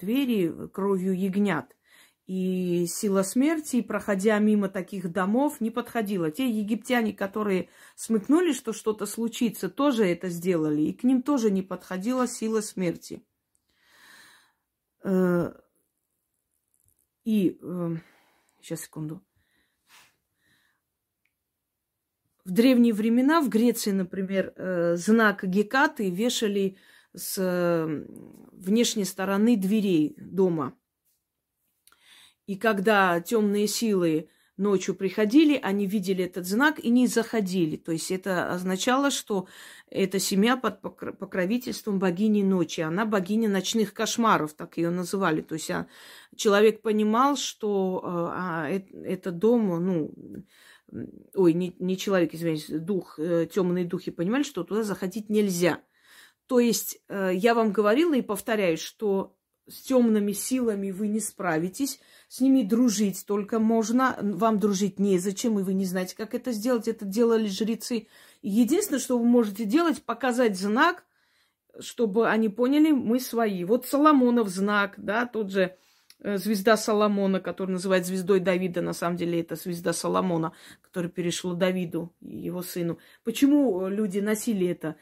[0.00, 1.75] двери кровью ягнят.
[2.26, 6.30] И сила смерти, проходя мимо таких домов, не подходила.
[6.30, 10.82] Те египтяне, которые смыкнули, что что-то случится, тоже это сделали.
[10.82, 13.22] И к ним тоже не подходила сила смерти.
[15.04, 15.52] Э,
[17.24, 17.60] и
[18.60, 19.22] сейчас секунду.
[22.44, 26.76] В древние времена в Греции, например, э, знак Гекаты вешали
[27.12, 27.36] с
[28.52, 30.76] внешней стороны дверей дома.
[32.46, 37.76] И когда темные силы ночью приходили, они видели этот знак и не заходили.
[37.76, 39.46] То есть это означало, что
[39.90, 42.80] эта семья под покровительством богини ночи.
[42.80, 45.42] Она богиня ночных кошмаров, так ее называли.
[45.42, 45.86] То есть а,
[46.34, 50.14] человек понимал, что а, это дом, ну,
[51.34, 55.82] ой, не, не человек, извиняюсь, дух, э, темные духи понимали, что туда заходить нельзя.
[56.46, 59.35] То есть э, я вам говорила и повторяю, что
[59.68, 65.62] с темными силами вы не справитесь, с ними дружить только можно, вам дружить незачем, и
[65.62, 68.06] вы не знаете, как это сделать, это делали жрецы.
[68.42, 71.04] Единственное, что вы можете делать, показать знак,
[71.80, 73.64] чтобы они поняли, мы свои.
[73.64, 75.76] Вот Соломонов знак, да, тот же
[76.20, 81.54] э, звезда Соломона, который называют звездой Давида, на самом деле это звезда Соломона, которая перешла
[81.54, 82.98] Давиду, его сыну.
[83.24, 84.96] Почему люди носили это?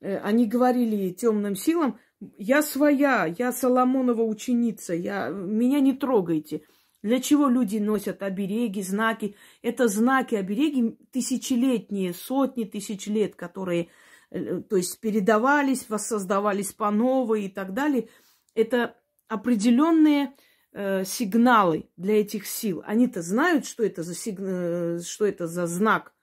[0.00, 1.98] Э, они говорили темным силам,
[2.38, 6.62] я своя, я Соломонова ученица, я, меня не трогайте.
[7.02, 9.36] Для чего люди носят обереги, знаки?
[9.60, 13.88] Это знаки, обереги тысячелетние, сотни тысяч лет, которые,
[14.30, 18.08] э, то есть, передавались, воссоздавались по новой и так далее.
[18.54, 18.96] Это
[19.28, 20.34] определенные
[20.72, 22.82] э, сигналы для этих сил.
[22.86, 24.40] Они-то знают, что это за сиг...
[24.40, 26.14] Э, что это за знак.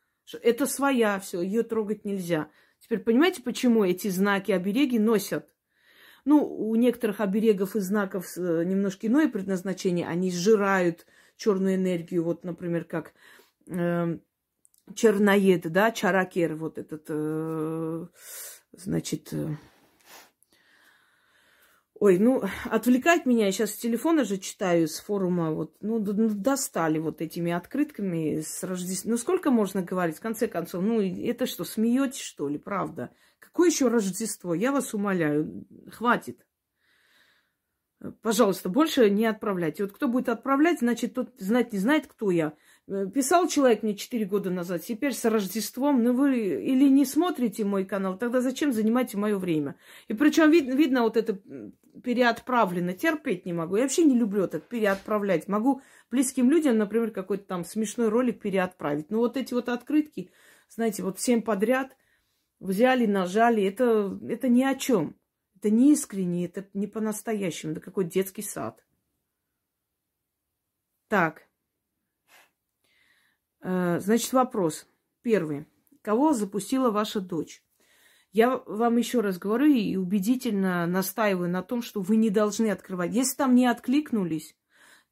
[0.42, 2.50] Это своя, все, ее трогать нельзя.
[2.80, 5.48] Теперь понимаете, почему эти знаки, обереги носят?
[6.26, 10.08] Ну, у некоторых оберегов и знаков э, немножко иное предназначение.
[10.08, 11.06] Они сжирают
[11.36, 12.24] черную энергию.
[12.24, 13.14] Вот, например, как
[13.68, 14.18] э,
[14.96, 18.06] черноед, да, чаракер, вот этот, э,
[18.74, 19.56] значит, э,
[22.02, 26.30] Ой, ну, отвлекать меня, я сейчас с телефона же читаю, с форума, вот, ну, ну
[26.30, 29.12] достали вот этими открытками с Рождеством.
[29.12, 33.12] Ну, сколько можно говорить, в конце концов, ну, это что, смеетесь, что ли, правда?
[33.42, 34.54] Какое еще Рождество?
[34.54, 36.46] Я вас умоляю, хватит.
[38.22, 39.84] Пожалуйста, больше не отправляйте.
[39.84, 42.54] Вот кто будет отправлять, значит, тот знать не знает, кто я.
[43.14, 47.86] Писал человек мне 4 года назад, теперь с Рождеством, ну вы или не смотрите мой
[47.86, 49.76] канал, тогда зачем занимаете мое время?
[50.08, 51.40] И причем вид, видно вот это
[52.04, 53.76] переотправлено, терпеть не могу.
[53.76, 55.48] Я вообще не люблю это переотправлять.
[55.48, 59.12] Могу близким людям, например, какой-то там смешной ролик переотправить.
[59.12, 60.32] Но вот эти вот открытки,
[60.70, 61.96] знаете, вот всем подряд
[62.62, 65.18] взяли, нажали, это, это ни о чем.
[65.58, 68.84] Это не искренне, это не по-настоящему, это какой детский сад.
[71.08, 71.48] Так.
[73.62, 74.88] Э, значит, вопрос.
[75.22, 75.68] Первый.
[76.02, 77.64] Кого запустила ваша дочь?
[78.32, 83.14] Я вам еще раз говорю и убедительно настаиваю на том, что вы не должны открывать.
[83.14, 84.56] Если там не откликнулись,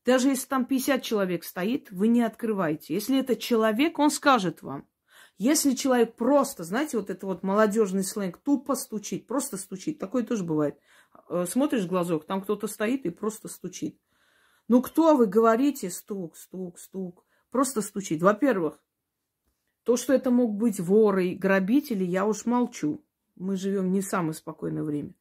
[0.05, 2.93] даже если там 50 человек стоит, вы не открывайте.
[2.93, 4.87] Если это человек, он скажет вам.
[5.39, 10.43] Если человек просто, знаете, вот это вот молодежный сленг, тупо стучит, просто стучит, такое тоже
[10.43, 10.77] бывает.
[11.29, 13.97] Э, смотришь глазок, там кто-то стоит и просто стучит.
[14.67, 15.89] Ну кто вы говорите?
[15.89, 17.25] Стук, стук, стук.
[17.51, 18.21] Просто стучит.
[18.21, 18.83] Во-первых,
[19.83, 23.01] то, что это мог быть воры, грабители, я уж молчу.
[23.35, 25.13] Мы живем не в самое спокойное время.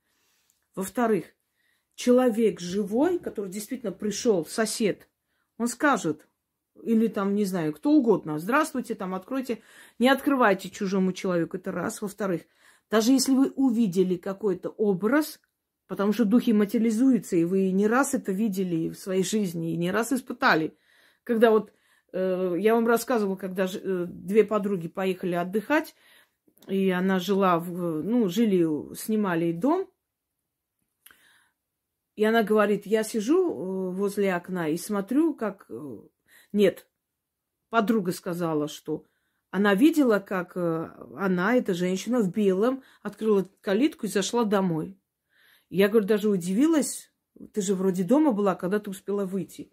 [0.75, 1.27] Во-вторых,
[1.95, 5.09] человек живой, который действительно пришел, сосед,
[5.59, 6.29] он скажет,
[6.83, 8.39] или там, не знаю, кто угодно.
[8.39, 9.63] Здравствуйте, там, откройте.
[9.99, 12.03] Не открывайте чужому человеку, это раз.
[12.03, 12.43] Во-вторых,
[12.91, 15.41] даже если вы увидели какой-то образ,
[15.87, 19.91] потому что духи материализуются, и вы не раз это видели в своей жизни, и не
[19.91, 20.77] раз испытали.
[21.25, 21.73] Когда вот,
[22.13, 25.95] э, я вам рассказывала, когда э, две подруги поехали отдыхать,
[26.67, 29.89] и она жила, в, ну, жили, снимали дом,
[32.19, 35.99] и она говорит, я сижу э, возле окна и смотрю, как э,
[36.53, 36.87] нет,
[37.71, 39.05] подруга сказала, что
[39.51, 44.99] она видела, как э, она, эта женщина в белом, открыла калитку и зашла домой.
[45.71, 47.11] Я, говорю, даже удивилась,
[47.53, 49.71] ты же вроде дома была, когда ты успела выйти.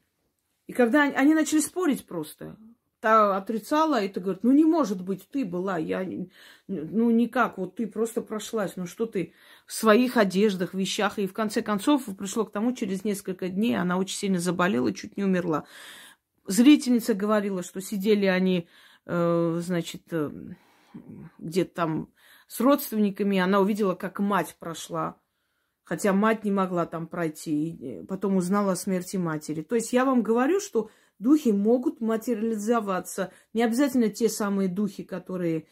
[0.67, 2.57] И когда они, они начали спорить просто,
[2.99, 6.03] та отрицала, и ты говорит, ну не может быть, ты была, я,
[6.67, 9.33] ну никак, вот ты просто прошлась, ну что ты
[9.67, 13.97] в своих одеждах, вещах, и в конце концов пришло к тому, через несколько дней она
[13.97, 15.65] очень сильно заболела, чуть не умерла.
[16.47, 18.67] Зрительница говорила, что сидели они,
[19.05, 20.31] э, значит, э,
[21.39, 22.13] где-то там
[22.47, 23.39] с родственниками.
[23.39, 25.19] Она увидела, как мать прошла.
[25.83, 27.69] Хотя мать не могла там пройти.
[27.69, 29.63] И потом узнала о смерти матери.
[29.63, 33.31] То есть я вам говорю, что духи могут материализоваться.
[33.53, 35.67] Не обязательно те самые духи, которые,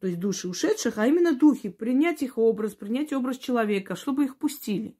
[0.00, 1.68] то есть души ушедших, а именно духи.
[1.68, 4.98] Принять их образ, принять образ человека, чтобы их пустили.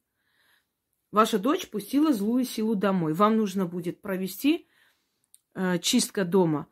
[1.11, 3.13] Ваша дочь пустила злую силу домой.
[3.13, 4.76] Вам нужно будет провести Э,
[5.81, 6.67] чистка дома.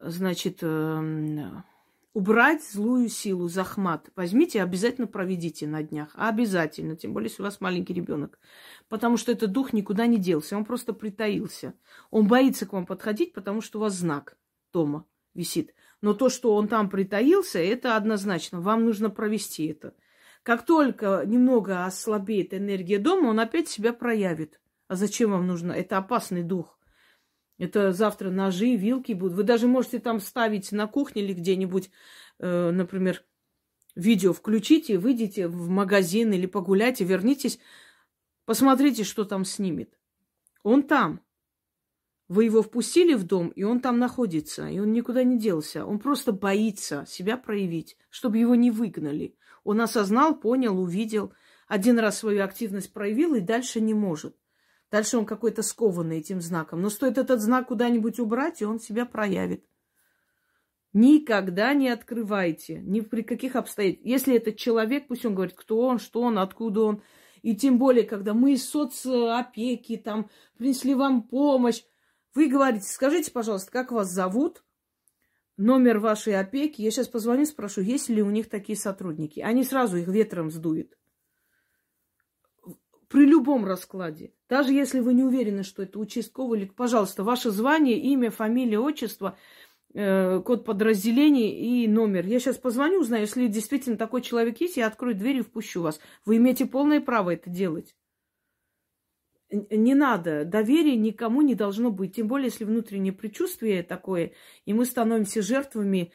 [0.00, 1.64] Значит, эм,
[2.14, 4.10] убрать злую силу, захмат.
[4.16, 6.10] Возьмите, обязательно проведите на днях.
[6.14, 8.38] Обязательно, тем более, если у вас маленький ребенок.
[8.88, 11.74] Потому что этот дух никуда не делся, он просто притаился.
[12.10, 14.36] Он боится к вам подходить, потому что у вас знак
[14.72, 15.04] дома
[15.34, 15.74] висит.
[16.00, 18.60] Но то, что он там притаился, это однозначно.
[18.60, 19.94] Вам нужно провести это.
[20.42, 24.60] Как только немного ослабеет энергия дома, он опять себя проявит.
[24.86, 25.72] А зачем вам нужно?
[25.72, 26.78] Это опасный дух.
[27.58, 29.36] Это завтра ножи, вилки будут.
[29.36, 31.90] Вы даже можете там ставить на кухне или где-нибудь,
[32.40, 33.24] э, например,
[33.94, 37.60] видео включите, выйдите в магазин или погуляйте, вернитесь,
[38.44, 39.98] посмотрите, что там снимет.
[40.62, 41.20] Он там.
[42.26, 45.84] Вы его впустили в дом, и он там находится, и он никуда не делся.
[45.84, 49.36] Он просто боится себя проявить, чтобы его не выгнали.
[49.62, 51.34] Он осознал, понял, увидел,
[51.68, 54.36] один раз свою активность проявил и дальше не может.
[54.90, 56.80] Дальше он какой-то скованный этим знаком.
[56.80, 59.64] Но стоит этот знак куда-нибудь убрать, и он себя проявит.
[60.92, 64.08] Никогда не открывайте, ни при каких обстоятельствах.
[64.08, 67.02] Если этот человек, пусть он говорит, кто он, что он, откуда он.
[67.42, 71.82] И тем более, когда мы из соцопеки там принесли вам помощь,
[72.34, 74.62] вы говорите, скажите, пожалуйста, как вас зовут,
[75.56, 76.82] номер вашей опеки.
[76.82, 79.40] Я сейчас позвоню, спрошу, есть ли у них такие сотрудники.
[79.40, 80.96] Они сразу их ветром сдуют
[83.08, 84.33] при любом раскладе.
[84.48, 89.38] Даже если вы не уверены, что это участковый или, пожалуйста, ваше звание, имя, фамилия, отчество,
[89.94, 92.26] э, код подразделения и номер.
[92.26, 96.00] Я сейчас позвоню, узнаю, если действительно такой человек есть, я открою дверь и впущу вас.
[96.26, 97.94] Вы имеете полное право это делать.
[99.50, 104.32] Не надо, доверия никому не должно быть, тем более, если внутреннее предчувствие такое,
[104.64, 106.12] и мы становимся жертвами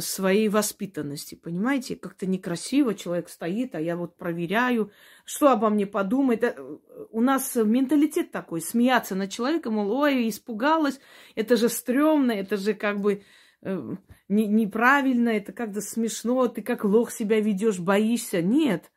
[0.00, 1.96] своей воспитанности, понимаете?
[1.96, 4.92] Как-то некрасиво человек стоит, а я вот проверяю,
[5.24, 6.44] что обо мне подумает.
[6.44, 6.78] Э,
[7.10, 11.00] у нас менталитет такой, смеяться над человеком, мол, ой, испугалась,
[11.34, 13.24] это же стрёмно, это же как бы
[13.62, 13.96] э,
[14.28, 18.42] не, неправильно, это как-то смешно, ты как лох себя ведешь, боишься.
[18.42, 18.92] Нет,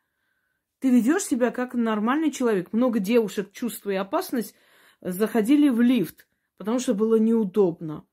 [0.78, 2.72] ты ведешь себя как нормальный человек.
[2.72, 4.54] Много девушек, чувствуя опасность,
[5.00, 6.28] заходили в лифт,
[6.58, 8.06] потому что было неудобно.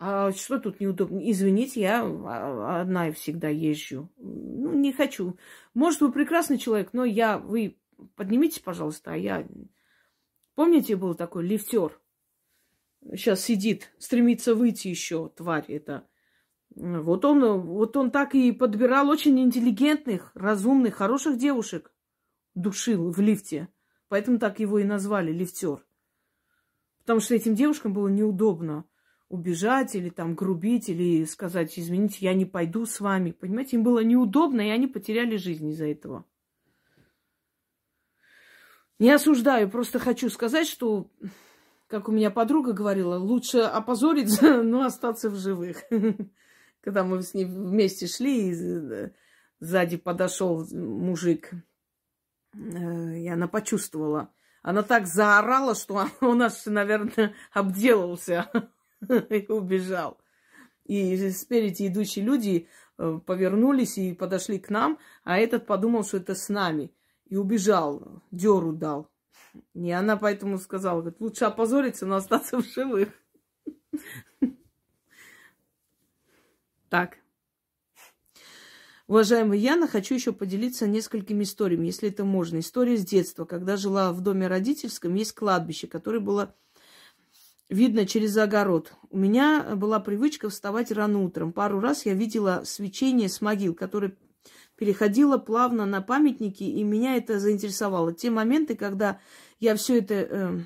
[0.00, 1.18] А что тут неудобно?
[1.18, 4.08] Извините, я одна и всегда езжу.
[4.16, 5.36] Ну, не хочу.
[5.74, 7.38] Может, вы прекрасный человек, но я...
[7.38, 7.80] Вы
[8.14, 9.46] поднимитесь, пожалуйста, а я...
[10.54, 12.00] Помните, был такой лифтер?
[13.10, 16.06] Сейчас сидит, стремится выйти еще, тварь это.
[16.70, 21.92] Вот он, вот он так и подбирал очень интеллигентных, разумных, хороших девушек.
[22.54, 23.68] Душил в лифте.
[24.08, 25.84] Поэтому так его и назвали лифтер.
[27.00, 28.84] Потому что этим девушкам было неудобно
[29.28, 33.32] убежать или там грубить, или сказать, извините, я не пойду с вами.
[33.32, 36.24] Понимаете, им было неудобно, и они потеряли жизнь из-за этого.
[38.98, 41.10] Не осуждаю, просто хочу сказать, что,
[41.86, 45.84] как у меня подруга говорила, лучше опозориться, но остаться в живых.
[46.80, 49.10] Когда мы с ней вместе шли, и
[49.60, 51.50] сзади подошел мужик,
[52.54, 54.32] э, и она почувствовала.
[54.62, 58.50] Она так заорала, что он аж, наверное, обделался.
[59.08, 60.18] и убежал.
[60.84, 66.34] И спереди идущие люди э, повернулись и подошли к нам, а этот подумал, что это
[66.34, 66.92] с нами.
[67.26, 69.10] И убежал, деру дал.
[69.74, 73.10] И она поэтому сказала, говорит, лучше опозориться, но остаться в живых.
[76.90, 77.18] Так.
[79.08, 82.60] Уважаемая Яна, хочу еще поделиться несколькими историями, если это можно.
[82.60, 83.44] История с детства.
[83.44, 86.54] Когда жила в доме родительском, есть кладбище, которое было
[87.68, 88.92] видно через огород.
[89.10, 91.52] У меня была привычка вставать рано утром.
[91.52, 94.16] Пару раз я видела свечение с могил, которое
[94.76, 98.12] переходило плавно на памятники, и меня это заинтересовало.
[98.12, 99.20] Те моменты, когда
[99.58, 100.58] я все это, э,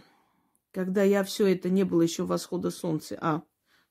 [0.72, 3.42] когда я все это не было еще восхода солнца, а,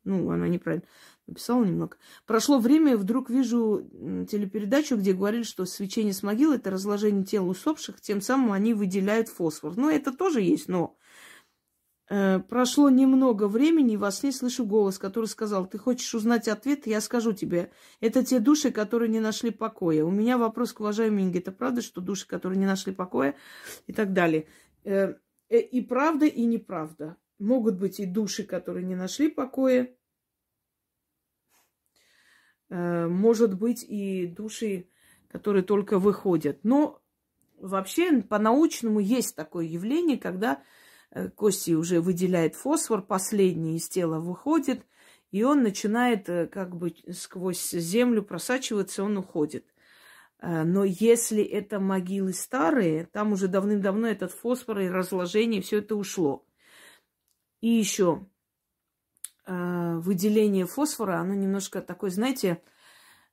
[0.04, 0.86] ну, она неправильно
[1.26, 1.98] написала немного.
[2.26, 3.90] Прошло время, и вдруг вижу
[4.30, 9.30] телепередачу, где говорили, что свечение с могил– это разложение тел усопших, тем самым они выделяют
[9.30, 9.74] фосфор.
[9.76, 10.98] Ну, это тоже есть, но
[12.50, 17.00] прошло немного времени, и во сне слышу голос, который сказал, ты хочешь узнать ответ, я
[17.00, 17.72] скажу тебе.
[18.02, 20.04] Это те души, которые не нашли покоя.
[20.04, 21.40] У меня вопрос к уважаемой Инге.
[21.40, 23.36] Это правда, что души, которые не нашли покоя
[23.88, 24.48] и так далее?
[24.84, 25.14] Э,
[25.48, 27.16] э, и правда, и неправда.
[27.40, 29.96] Могут быть и души, которые не нашли покоя.
[32.70, 34.90] Может быть и души,
[35.30, 36.60] которые только выходят.
[36.64, 37.02] Но
[37.58, 40.81] вообще по-научному есть такое явление, когда Э,
[41.36, 44.86] кости уже выделяет фосфор, последний из тела выходит,
[45.32, 49.66] и он начинает э, как бы сквозь землю просачиваться, он уходит.
[50.40, 55.96] Э, но если это могилы старые, там уже давным-давно этот фосфор и разложение, все это
[55.96, 56.46] ушло.
[57.62, 58.26] И еще
[59.48, 62.62] выделение фосфора, оно немножко такое, знаете,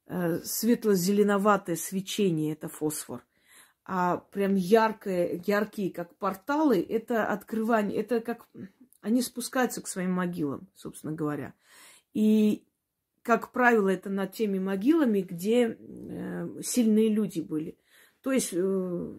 [0.07, 3.22] э, светло-зеленоватое свечение, это фосфор.
[3.91, 8.47] А прям яркое, яркие, как порталы, это открывание, это как...
[9.01, 11.55] Они спускаются к своим могилам, собственно говоря.
[12.12, 12.66] И,
[13.22, 17.78] как правило, это над теми могилами, где э, сильные люди были.
[18.20, 19.14] То есть, э,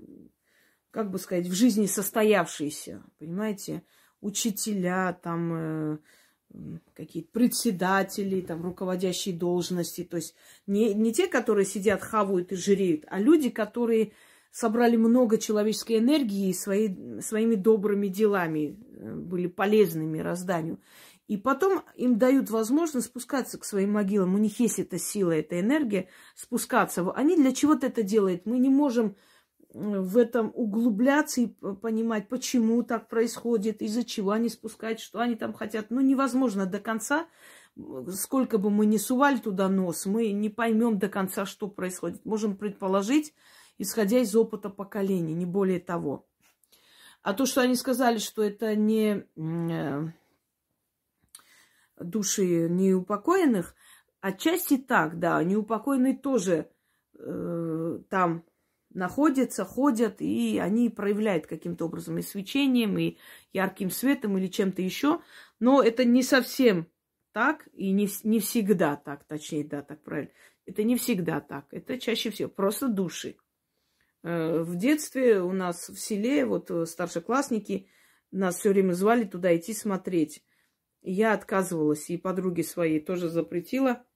[0.92, 3.82] как бы сказать, в жизни состоявшиеся, понимаете,
[4.22, 5.98] учителя, там, э,
[6.94, 10.04] какие-то председатели, там, руководящие должности.
[10.04, 10.36] То есть
[10.68, 14.12] не, не те, которые сидят, хавают и жиреют, а люди, которые
[14.52, 20.80] собрали много человеческой энергии и свои, своими добрыми делами э, были полезны мирозданию.
[21.28, 24.34] И потом им дают возможность спускаться к своим могилам.
[24.34, 27.12] У них есть эта сила, эта энергия спускаться.
[27.12, 28.48] Они для чего-то это делают.
[28.48, 29.16] Мы не можем
[29.72, 31.48] в этом углубляться и
[31.82, 35.92] понимать, почему так происходит, из-за чего они спускают, что они там хотят.
[35.92, 37.28] Ну, невозможно до конца,
[38.12, 42.26] сколько бы мы ни сували туда нос, мы не поймем до конца, что происходит.
[42.26, 43.34] Можем предположить,
[43.80, 46.28] исходя из опыта поколений, не более того.
[47.24, 50.08] А то, что они сказали, что это не э,
[52.00, 53.76] души неупокоенных,
[54.22, 56.70] отчасти так, да, неупокоенные тоже
[57.18, 58.46] э, там
[58.94, 63.18] находятся, ходят, и они проявляют каким-то образом и свечением, и
[63.54, 65.22] ярким светом, или чем-то еще.
[65.60, 66.88] Но это не совсем
[67.32, 70.32] так, и не, не всегда так, точнее, да, так правильно.
[70.66, 73.38] Это не всегда так, это чаще всего просто души.
[74.24, 77.88] Э, в детстве у нас в селе, вот э, старшеклассники,
[78.32, 80.44] нас все время звали туда идти смотреть.
[81.02, 84.04] Я отказывалась, и подруге своей тоже запретила–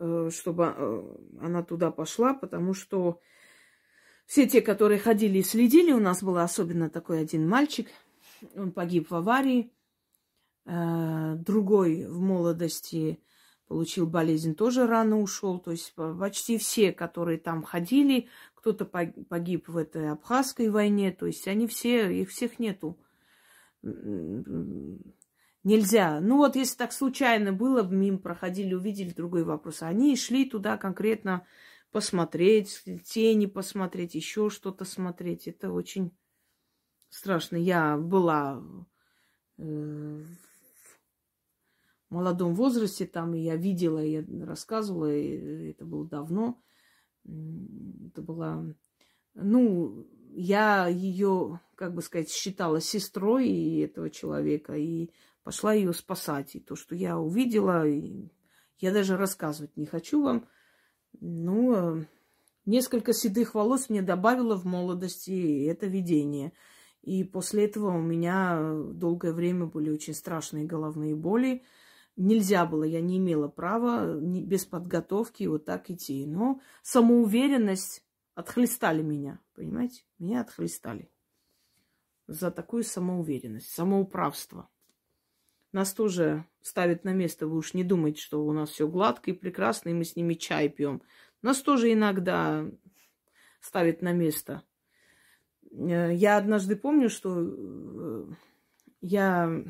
[0.00, 3.20] Э, чтобы она туда пошла, потому что
[4.24, 7.86] все те, которые ходили и следили, у нас был особенно такой один мальчик,
[8.54, 9.72] он погиб в аварии,
[10.64, 13.20] другой в молодости
[13.70, 15.60] получил болезнь, тоже рано ушел.
[15.60, 21.46] То есть почти все, которые там ходили, кто-то погиб в этой абхазской войне, то есть
[21.46, 22.98] они все, их всех нету
[25.62, 26.20] нельзя.
[26.20, 29.82] Ну вот если так случайно было, мимо проходили, увидели другой вопрос.
[29.82, 31.46] Они шли туда конкретно
[31.92, 35.46] посмотреть, тени посмотреть, еще что-то смотреть.
[35.46, 36.10] Это очень
[37.08, 37.54] страшно.
[37.54, 38.64] Я была
[39.58, 40.49] э, в
[42.10, 46.60] молодом возрасте там, я видела, я рассказывала, и это было давно.
[47.24, 48.64] Это была,
[49.34, 55.10] ну, я ее, как бы сказать, считала сестрой этого человека, и
[55.42, 56.54] пошла ее спасать.
[56.54, 57.84] И то, что я увидела,
[58.78, 60.46] я даже рассказывать не хочу вам.
[61.20, 62.04] Ну, э,
[62.66, 66.52] несколько седых волос мне добавило в молодости это видение.
[67.02, 68.60] И после этого у меня
[68.92, 71.62] долгое время были очень страшные головные боли.
[72.22, 76.26] Нельзя было, я не имела права без подготовки вот так идти.
[76.26, 78.04] Но самоуверенность
[78.34, 80.04] отхлестали меня, понимаете?
[80.18, 81.10] Меня отхлестали
[82.26, 84.68] за такую самоуверенность, самоуправство
[85.72, 87.46] нас тоже ставят на место.
[87.46, 90.34] Вы уж не думайте, что у нас все гладко и прекрасно, и мы с ними
[90.34, 91.02] чай пьем.
[91.42, 92.66] Нас тоже иногда
[93.60, 94.62] ставят на место.
[95.70, 98.26] Э, я однажды помню, что э,
[99.00, 99.64] я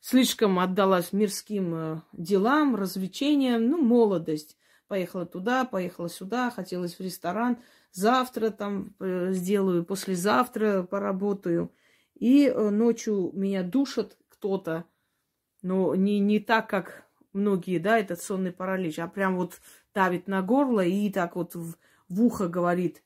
[0.00, 4.56] слишком отдалась мирским э, делам, развлечениям, ну, молодость.
[4.86, 7.58] Поехала туда, поехала сюда, хотелось в ресторан.
[7.92, 11.70] Завтра там сделаю, послезавтра поработаю.
[12.14, 14.86] И ночью меня душат кто-то
[15.62, 19.60] но не, не так, как многие, да, этот сонный паралич, а прям вот
[19.94, 21.76] давит на горло и так вот в,
[22.08, 23.02] в ухо говорит,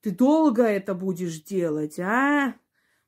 [0.00, 2.54] ты долго это будешь делать, а?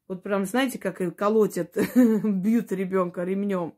[0.09, 3.75] Вот прям, знаете, как колотят, бьют ребенка ремнем.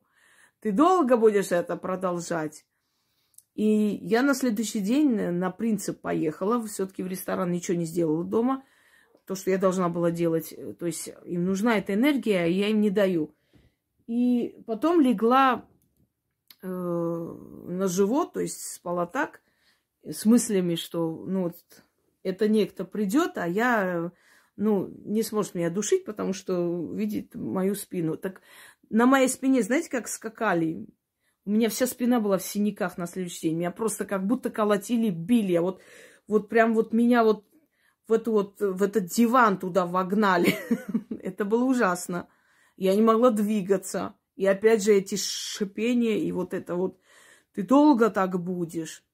[0.60, 2.64] Ты долго будешь это продолжать?
[3.54, 8.64] И я на следующий день на принцип поехала, все-таки в ресторан ничего не сделала дома.
[9.26, 12.80] То, что я должна была делать, то есть им нужна эта энергия, а я им
[12.80, 13.34] не даю.
[14.06, 15.64] И потом легла
[16.62, 19.40] э, на живот, то есть спала так,
[20.04, 21.56] с мыслями, что ну, вот,
[22.22, 24.12] это некто придет, а я,
[24.56, 28.16] ну, не сможет меня душить, потому что видит мою спину.
[28.16, 28.40] Так
[28.90, 30.86] на моей спине, знаете, как скакали?
[31.44, 33.58] У меня вся спина была в синяках на следующий день.
[33.58, 35.54] Меня просто как будто колотили, били.
[35.54, 35.82] А вот,
[36.26, 37.44] вот прям вот меня вот
[38.08, 40.56] в, эту вот, в этот диван туда вогнали.
[41.20, 42.28] Это было ужасно.
[42.76, 44.14] Я не могла двигаться.
[44.36, 46.98] И опять же эти шипения и вот это вот.
[47.54, 49.04] Ты долго так будешь.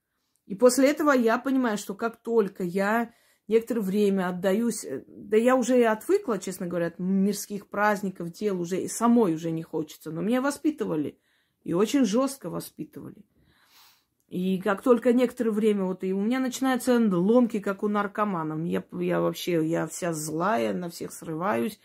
[0.47, 3.13] И после этого я понимаю, что как только я
[3.51, 8.61] некоторое время отдаюсь, э, да я уже и отвыкла, честно говоря, от мирских праздников, дел
[8.61, 10.13] уже и самой уже не хочется.
[10.13, 11.19] Но меня воспитывали.
[11.65, 13.25] И очень жестко воспитывали.
[14.29, 18.65] И как только некоторое время, вот и у меня начинаются ломки, как у наркомана.
[18.65, 21.81] Я, я вообще, я вся злая, на всех срываюсь.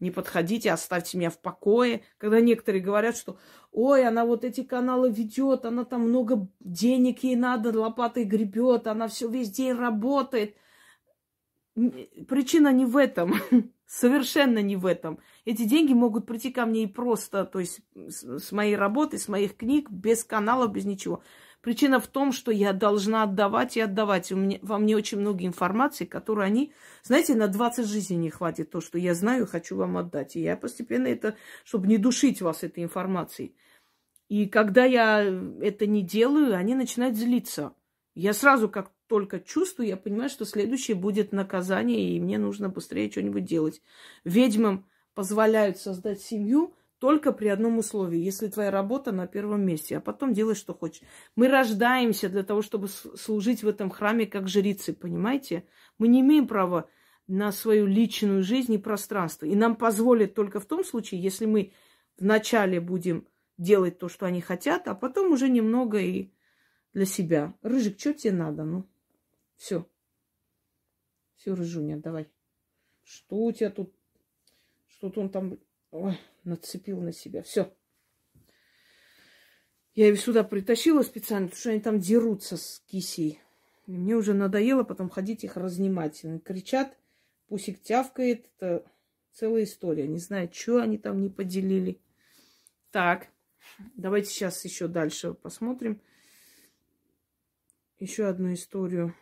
[0.00, 2.00] Не подходите, оставьте меня в покое.
[2.16, 3.36] Когда некоторые говорят, что
[3.70, 9.06] ой, она вот эти каналы ведет, она там много денег ей надо, лопатой гребет, она
[9.06, 10.56] все весь день работает.
[12.28, 13.34] Причина не в этом.
[13.86, 15.18] Совершенно не в этом.
[15.44, 19.56] Эти деньги могут прийти ко мне и просто, то есть с моей работы, с моих
[19.56, 21.22] книг, без каналов, без ничего.
[21.60, 24.32] Причина в том, что я должна отдавать и отдавать.
[24.32, 26.72] У меня, во мне очень много информации, которую они...
[27.02, 30.36] Знаете, на 20 жизней не хватит то, что я знаю хочу вам отдать.
[30.36, 33.54] И я постепенно это, чтобы не душить вас этой информацией.
[34.28, 35.22] И когда я
[35.60, 37.74] это не делаю, они начинают злиться.
[38.14, 43.10] Я сразу, как только чувствую, я понимаю, что следующее будет наказание, и мне нужно быстрее
[43.10, 43.82] что-нибудь делать.
[44.22, 50.00] Ведьмам позволяют создать семью, только при одном условии, если твоя работа на первом месте, а
[50.00, 51.02] потом делай, что хочешь.
[51.34, 55.64] Мы рождаемся для того, чтобы служить в этом храме как жрицы, понимаете?
[55.98, 56.88] Мы не имеем права
[57.26, 59.46] на свою личную жизнь и пространство.
[59.46, 61.72] И нам позволят только в том случае, если мы
[62.16, 63.26] вначале будем
[63.58, 66.30] делать то, что они хотят, а потом уже немного и
[66.92, 67.54] для себя.
[67.62, 68.64] Рыжик, что тебе надо?
[68.64, 68.86] Ну,
[69.60, 69.86] все.
[71.36, 72.30] Все, Рыжуня, давай.
[73.04, 73.92] Что у тебя тут?
[74.88, 75.58] Что-то он там
[75.90, 77.42] Ой, нацепил на себя.
[77.42, 77.70] Все.
[79.94, 83.38] Я его сюда притащила специально, потому что они там дерутся с кисей.
[83.86, 86.24] И мне уже надоело потом ходить их разнимать.
[86.24, 86.96] Они кричат,
[87.48, 88.46] пусик тявкает.
[88.56, 88.90] Это
[89.34, 90.08] целая история.
[90.08, 92.00] Не знаю, что они там не поделили.
[92.90, 93.28] Так,
[93.94, 96.00] давайте сейчас еще дальше посмотрим.
[97.98, 99.14] Еще одну историю.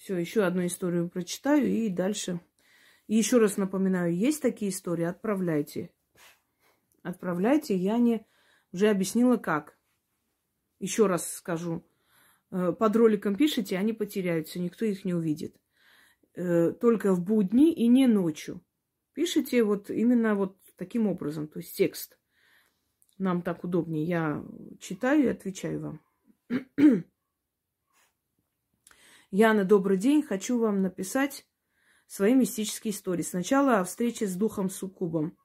[0.00, 2.40] Все, еще одну историю прочитаю и дальше.
[3.06, 5.90] И еще раз напоминаю, есть такие истории, отправляйте.
[7.02, 8.26] Отправляйте, я не
[8.72, 9.76] уже объяснила как.
[10.78, 11.84] Еще раз скажу.
[12.50, 15.54] Э, под роликом пишите, они потеряются, никто их не увидит.
[16.34, 18.62] Э, только в будни и не ночью.
[19.12, 22.18] Пишите вот именно вот таким образом, то есть текст.
[23.18, 24.04] Нам так удобнее.
[24.04, 24.46] Я
[24.80, 26.00] читаю и отвечаю вам.
[29.32, 30.24] Яна, добрый день.
[30.24, 31.46] Хочу вам написать
[32.08, 33.22] свои мистические истории.
[33.22, 35.38] Сначала о встрече с духом Суккубом.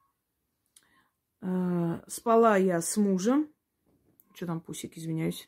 [1.41, 3.53] Э, спала я с мужем.
[4.33, 5.47] Что там, пусик, извиняюсь.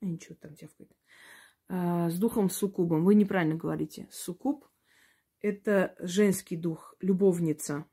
[0.00, 0.96] А, ничего, там тявкает.
[1.68, 3.04] Э, с духом Суккубом.
[3.04, 4.06] Вы неправильно говорите.
[4.12, 4.64] Суккуб–
[5.40, 7.84] это женский дух, любовница.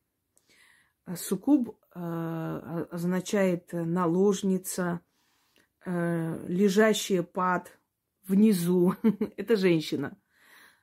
[1.16, 2.00] Суккуб э,
[2.92, 5.02] означает наложница–
[5.86, 7.72] э, лежащая под
[8.28, 8.96] внизу,
[9.38, 10.18] это женщина.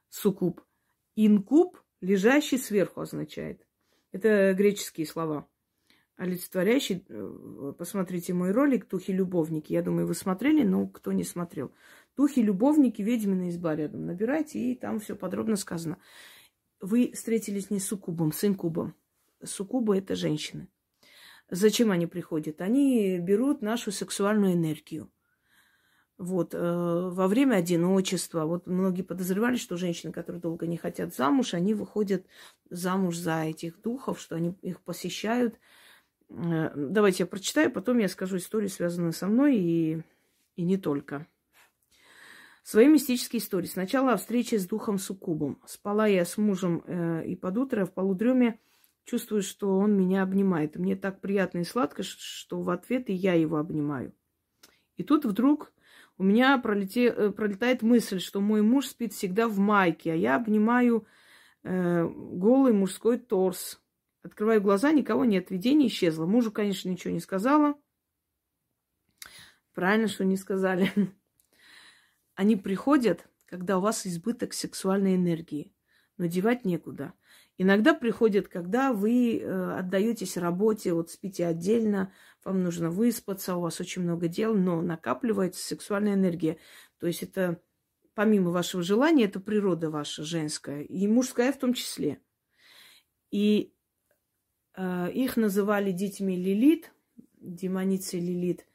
[0.09, 0.61] Сукуб.
[1.17, 3.67] Инкуб, лежащий сверху означает.
[4.13, 5.49] Это греческие слова.
[6.17, 9.73] Олицетворяющий, э, посмотрите мой ролик «Духи-любовники».
[9.73, 11.73] Я думаю, вы смотрели, но кто не смотрел.
[12.17, 14.07] Духи-любовники, ведьмина изба рядом.
[14.07, 15.99] Набирайте, и там все подробно сказано.
[16.81, 18.95] Вы встретились не с суккубом, с инкубом.
[19.43, 20.69] Суккубы– это женщины.
[21.51, 22.61] Зачем они приходят?
[22.61, 25.11] Они берут нашу сексуальную энергию.
[26.19, 31.53] Вот, э, во время одиночества, вот многие подозревали, что женщины, которые долго не хотят замуж,
[31.53, 32.25] они выходят
[32.71, 35.59] замуж за этих духов, что они их посещают.
[36.29, 40.03] Э, давайте я прочитаю, потом я скажу историю, связанную со мной и,
[40.55, 41.27] и не только.
[42.63, 43.67] Свои мистические истории.
[43.67, 45.61] Сначала о встрече с духом Суккубом.
[45.67, 48.61] Спала я с мужем э, и под утро в полудреме
[49.05, 50.77] чувствую, что он меня обнимает.
[50.77, 54.15] мне так приятно и сладко, что в ответ и я его обнимаю.
[54.97, 55.73] И тут вдруг
[56.19, 60.37] у меня пролете, э, пролетает мысль, что мой муж спит всегда в майке, а я
[60.37, 61.07] обнимаю
[61.65, 63.81] э, голый мужской торс.
[64.23, 66.27] Открываю глаза, никого нет, видение исчезло.
[66.27, 67.75] Мужу, конечно, ничего не сказала.
[69.75, 70.93] Правильно, что не сказали.
[72.35, 75.72] Они приходят, когда у вас избыток сексуальной энергии,
[76.17, 77.13] но девать некуда.
[77.59, 82.13] Иногда приходит, когда вы э, отдаетесь работе, вот спите отдельно,
[82.45, 86.59] вам нужно выспаться, у вас очень много дел, но накапливается сексуальная энергия.
[86.99, 87.61] То есть это
[88.15, 92.21] помимо вашего желания, это природа ваша женская, и мужская в том числе.
[93.31, 93.73] И
[94.77, 96.93] э, их называли детьми Лилит,
[97.39, 98.67] демоницы Лилит,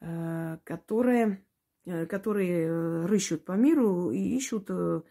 [0.00, 1.44] э, которые,
[1.84, 5.02] э, которые э, рыщут по миру и ищут э,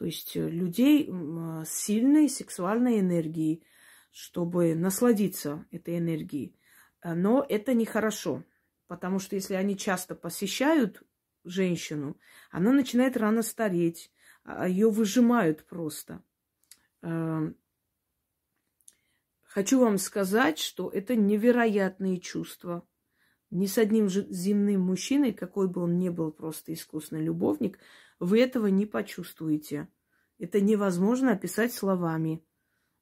[0.00, 3.62] то есть э, людей с сильной сексуальной энергией,
[4.10, 6.58] чтобы насладиться этой энергией.
[7.02, 8.42] Э, но это нехорошо,
[8.86, 11.02] потому что если они часто посещают
[11.44, 12.16] женщину,
[12.50, 14.10] она начинает рано стареть,
[14.42, 16.22] а ее выжимают просто.
[17.02, 17.58] Эм,
[19.42, 22.88] Хочу вам сказать, что это невероятные чувства.
[23.50, 27.78] Ни с одним земным мужчиной, какой бы он ни был просто искусный любовник,
[28.20, 29.88] вы этого не почувствуете.
[30.38, 32.44] Это невозможно описать словами.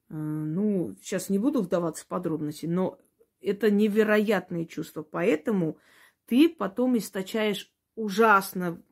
[0.09, 2.99] Э, ну, сейчас не буду вдаваться в подробности, но
[3.41, 5.03] это невероятные чувства.
[5.03, 5.79] Поэтому
[6.27, 8.83] ты потом источаешь ужасно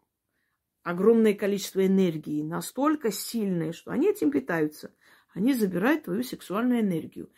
[0.82, 4.92] огромное количество энергии, настолько сильное, что они этим питаются.
[5.34, 7.30] Они забирают твою сексуальную энергию.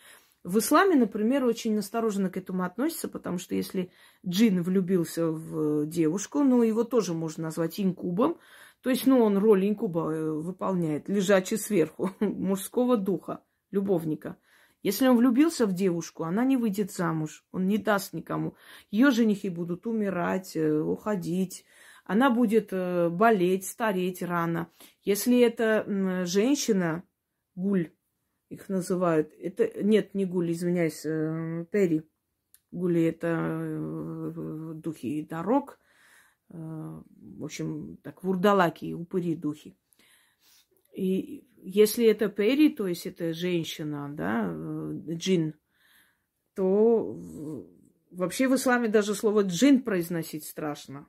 [0.44, 3.90] В исламе, например, очень осторожно к этому относятся, потому что если
[4.26, 8.38] джин влюбился в девушку, ну, его тоже можно назвать инкубом,
[8.82, 14.36] то есть, ну, он роль инкуба э, выполняет, лежачий сверху, мужского духа, любовника.
[14.82, 18.54] Если он влюбился в девушку, она не выйдет замуж, он не даст никому.
[18.92, 21.64] Ее женихи будут умирать, э, уходить,
[22.04, 24.70] она будет э, болеть, стареть рано.
[25.02, 27.02] Если это женщина,
[27.56, 27.90] гуль,
[28.48, 29.32] их называют.
[29.38, 31.02] Это нет, не гули, извиняюсь,
[31.70, 32.08] Перри.
[32.70, 34.32] Гули это
[34.74, 35.78] духи дорог.
[36.50, 37.00] Э,
[37.38, 39.76] в общем, так, вурдалаки, упыри духи.
[40.94, 44.52] И если это Перри, то есть это женщина, да,
[45.14, 45.54] джин,
[46.54, 47.16] то
[48.10, 51.08] вообще в исламе даже слово джин произносить страшно.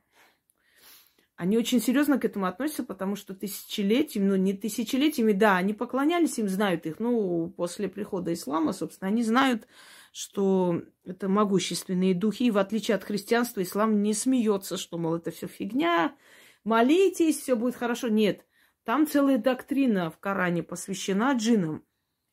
[1.36, 6.38] Они очень серьезно к этому относятся, потому что тысячелетиями, ну не тысячелетиями, да, они поклонялись
[6.38, 7.00] им, знают их.
[7.00, 9.66] Ну, после прихода ислама, собственно, они знают,
[10.12, 12.44] что это могущественные духи.
[12.46, 16.16] И в отличие от христианства, ислам не смеется, что, мол, это все фигня,
[16.64, 18.08] молитесь, все будет хорошо.
[18.08, 18.46] Нет,
[18.84, 21.84] там целая доктрина в Коране посвящена джинам.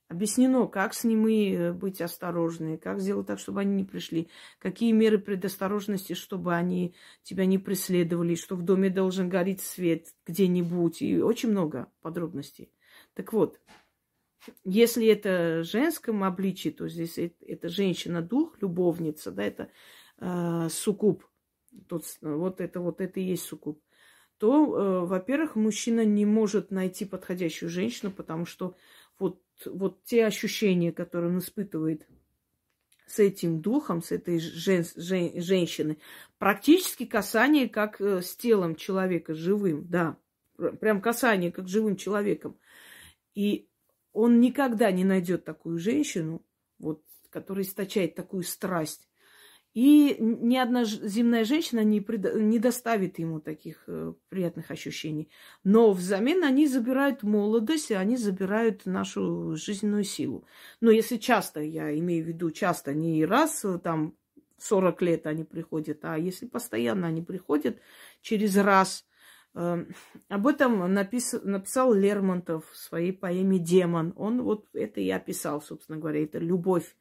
[0.10, 4.94] Объяснено, как с ними э, быть осторожны, как сделать так, чтобы они не пришли, какие
[4.94, 11.20] меры предосторожности, чтобы они тебя не преследовали, что в доме должен гореть свет где-нибудь, и
[11.22, 12.72] очень много подробностей.
[13.16, 13.60] Так вот,
[14.64, 19.70] если это женском обличии, то здесь это женщина-дух, любовница, да, это
[20.20, 21.26] э, суккуб,
[21.88, 23.82] тот, вот это вот это и есть суккуб,
[24.38, 28.76] то, э, во-первых, мужчина не может найти подходящую женщину, потому что
[29.20, 32.08] вот, вот те ощущения, которые он испытывает
[33.08, 35.98] с этим духом, с этой жен, жен, женщиной,
[36.38, 40.18] практически касание как э, с телом человека живым, да,
[40.80, 42.58] прям касание как живым человеком.
[43.34, 43.70] И
[44.18, 46.42] он никогда не найдет такую женщину,
[46.80, 49.08] вот, которая источает такую страсть,
[49.76, 52.34] и ни одна земная женщина не, пред...
[52.34, 55.30] не доставит ему таких э, приятных ощущений.
[55.64, 60.48] Но взамен они забирают молодость, и они забирают нашу жизненную силу.
[60.82, 64.16] Но если часто, я имею в виду часто, не раз э, там
[64.58, 67.78] 40 лет они приходят, а если постоянно они приходят
[68.22, 69.06] через раз.
[69.56, 69.86] Э,
[70.30, 71.34] об этом напис...
[71.44, 74.14] написал Лермонтов в своей поэме «Демон».
[74.16, 76.96] Он вот это и описал, собственно говоря, это любовь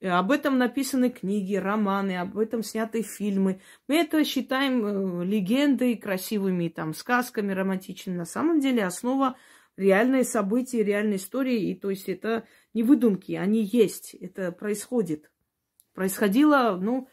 [0.00, 3.60] Э, об этом написаны книги, романы, об этом сняты фильмы.
[3.88, 8.16] Мы это считаем э, легендой, красивыми там сказками романтичными.
[8.16, 9.36] На самом деле основа
[9.76, 11.70] реальные события, реальной истории.
[11.70, 15.30] И то есть это не выдумки, они есть, это происходит.
[15.94, 17.08] Происходило, ну,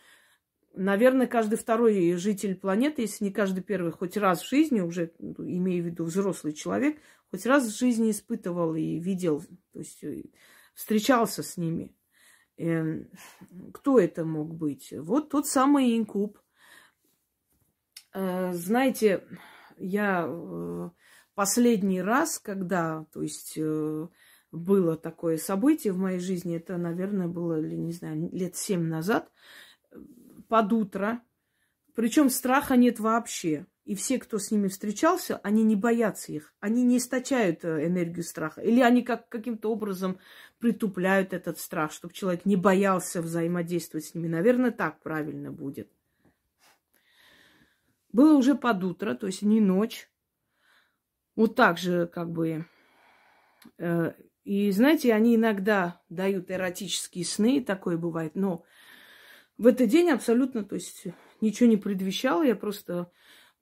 [0.76, 5.36] наверное, каждый второй житель планеты, если не каждый первый, хоть раз в жизни, уже ну,
[5.40, 7.00] имею в виду взрослый человек,
[7.32, 10.24] хоть раз в жизни испытывал и видел, то есть э,
[10.74, 11.96] встречался с ними.
[12.58, 13.10] Эм,
[13.74, 14.94] кто это мог быть?
[14.98, 16.40] Вот тот самый инкуб.
[18.14, 19.24] Э, знаете,
[19.78, 20.90] я э,
[21.34, 23.58] последний раз, когда, то есть,
[24.56, 29.32] было такое событие в моей жизни, это, наверное, было, не знаю, лет семь назад,
[30.48, 31.22] под утро.
[31.94, 33.66] Причем страха нет вообще.
[33.86, 36.54] И все, кто с ними встречался, они не боятся их.
[36.60, 38.62] Они не источают э, энергию страха.
[38.62, 40.18] Или они как, каким-то образом
[40.58, 44.28] притупляют этот страх, чтобы человек не боялся взаимодействовать с ними.
[44.28, 45.88] Наверное, так правильно будет.
[48.12, 50.10] Было уже под утро, то есть не ночь.
[51.36, 52.66] Вот так же как бы...
[53.78, 54.14] Э,
[54.46, 58.64] и знаете, они иногда дают эротические сны, такое бывает, но
[59.58, 61.06] в этот день абсолютно, то есть
[61.42, 63.12] ничего не предвещало, я просто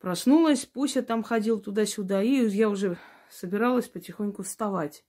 [0.04, 2.98] Проснулась, Пуся там ходил туда-сюда, и я уже
[3.30, 5.06] собиралась потихоньку вставать.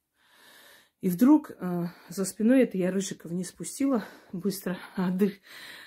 [1.01, 5.33] И вдруг э, за спиной это я Рыжиков не спустила быстро, отдых,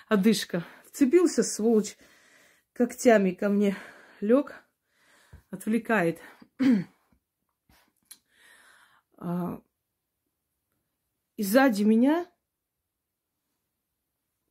[0.10, 0.66] одышка.
[0.88, 1.96] Вцепился, сволочь,
[2.74, 3.78] когтями ко мне
[4.20, 4.62] лег,
[5.52, 6.20] отвлекает.
[9.18, 9.62] а,
[11.38, 12.30] и сзади меня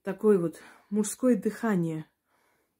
[0.06, 2.06] такое вот мужское дыхание.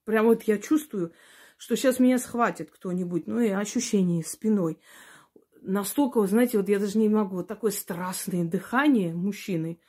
[0.05, 1.13] Прям вот я чувствую,
[1.59, 4.79] что сейчас меня схватит кто-нибудь, ну и ощущение спиной.
[5.61, 9.81] Настолько, знаете, вот я даже не могу, вот такое страстное дыхание мужчины.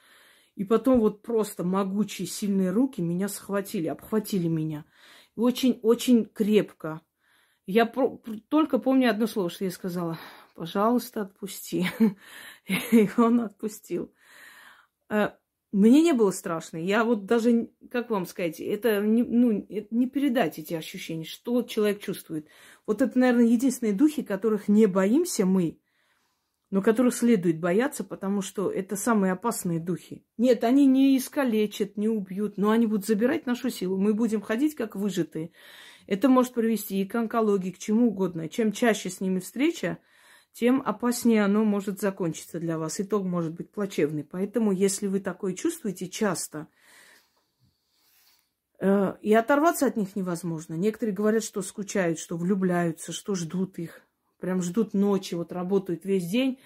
[0.55, 4.85] И потом вот просто могучие, сильные руки меня схватили, обхватили меня.
[5.35, 7.01] Очень-очень крепко.
[7.67, 8.19] Я про-
[8.49, 10.17] только помню одно слово, что я сказала.
[10.55, 11.85] Пожалуйста, отпусти.
[12.67, 14.11] И он отпустил.
[15.73, 16.77] Мне не было страшно.
[16.77, 21.99] Я вот даже, как вам сказать, это не, ну, не передать эти ощущения, что человек
[21.99, 22.47] чувствует.
[22.85, 25.79] Вот это, наверное, единственные духи, которых не боимся мы,
[26.69, 30.25] но которых следует бояться, потому что это самые опасные духи.
[30.37, 33.97] Нет, они не искалечат, не убьют, но они будут забирать нашу силу.
[33.97, 35.51] Мы будем ходить как выжатые.
[36.07, 38.47] Это может привести и к онкологии, к чему угодно.
[38.47, 39.97] Чем чаще с ними встреча,
[40.57, 42.99] тем опаснее оно может закончиться для вас.
[42.99, 44.23] Итог может быть плачевный.
[44.23, 46.67] Поэтому, если вы такое чувствуете часто,
[48.79, 50.73] э, и оторваться от них невозможно.
[50.73, 54.01] Некоторые говорят, что скучают, что влюбляются, что ждут их.
[54.39, 56.57] Прям ждут ночи, вот работают весь день,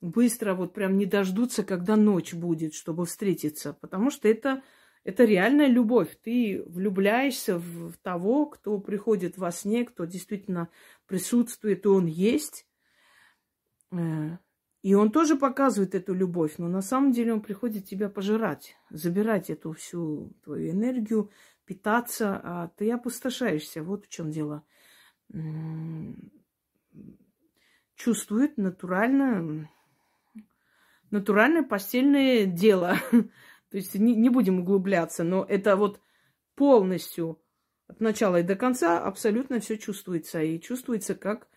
[0.00, 3.74] быстро вот прям не дождутся, когда ночь будет, чтобы встретиться.
[3.74, 4.62] Потому что это,
[5.04, 6.16] это реальная любовь.
[6.22, 10.70] Ты влюбляешься в того, кто приходит во сне, кто действительно
[11.06, 12.64] присутствует, и он есть.
[13.94, 14.38] Э,
[14.82, 19.48] и он тоже показывает эту любовь, но на самом деле он приходит тебя пожирать, забирать
[19.48, 21.30] эту всю твою энергию,
[21.64, 23.82] питаться, а ты опустошаешься.
[23.82, 24.62] Вот в чем дело.
[27.94, 29.70] Чувствует натурально,
[31.10, 32.96] натуральное постельное дело.
[33.70, 35.98] То есть не, не будем углубляться, но это вот
[36.54, 37.40] полностью
[37.86, 40.42] от начала и до конца абсолютно все чувствуется.
[40.42, 41.48] И чувствуется как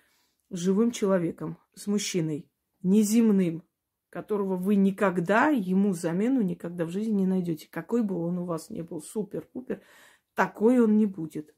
[0.49, 2.49] живым человеком, с мужчиной,
[2.81, 3.63] неземным,
[4.09, 7.67] которого вы никогда ему замену никогда в жизни не найдете.
[7.69, 9.81] Какой бы он у вас ни был, супер-пупер,
[10.33, 11.53] такой он не будет.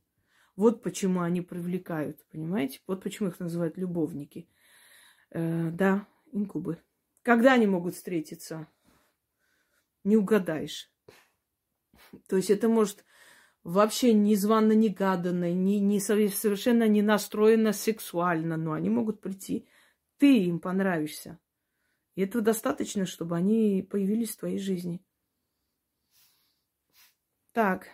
[0.55, 2.81] Вот почему они привлекают, понимаете?
[2.87, 4.49] Вот почему их называют любовники.
[5.31, 6.81] Э, да, инкубы.
[7.21, 8.67] Когда они могут встретиться?
[10.03, 10.91] Не угадаешь.
[12.27, 13.05] То есть это может
[13.69, 19.67] вообще незванно негаданно, не, не, совершенно не настроено сексуально, но они могут прийти.
[20.17, 21.39] Ты им понравишься.
[22.15, 25.01] И этого достаточно, чтобы они появились в твоей жизни.
[27.51, 27.87] Так,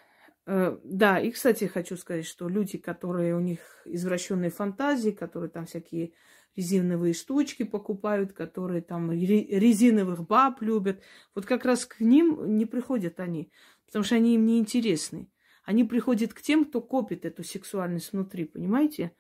[0.46, 5.66] э, да, и, кстати, хочу сказать, что люди, которые у них извращенные фантазии, которые там
[5.66, 6.14] всякие
[6.56, 11.02] резиновые штучки покупают, которые там резиновых баб любят,
[11.34, 13.52] вот как раз к ним не приходят они,
[13.86, 15.30] потому что они им не интересны.
[15.66, 19.16] Они приходят к тем, кто копит эту сексуальность внутри, понимаете?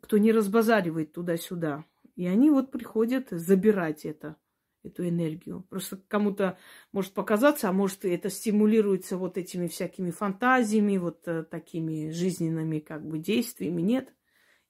[0.00, 1.84] Кто не разбазаривает туда-сюда.
[2.16, 4.36] И они вот приходят забирать это,
[4.82, 5.66] эту энергию.
[5.68, 6.58] Просто кому-то
[6.92, 13.06] может показаться, а может это стимулируется вот этими всякими фантазиями, вот э, такими жизненными как
[13.06, 13.82] бы действиями.
[13.82, 14.14] Нет,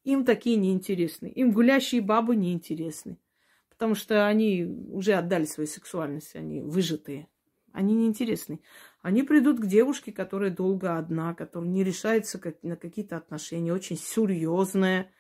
[0.03, 1.29] им такие неинтересны.
[1.29, 3.19] Им гулящие бабы неинтересны.
[3.69, 7.29] Потому что они уже отдали свою сексуальность, они выжатые.
[7.73, 8.61] Они неинтересны.
[9.03, 15.11] Они придут к девушке, которая долго одна, которая не решается на какие-то отношения, очень серьезная,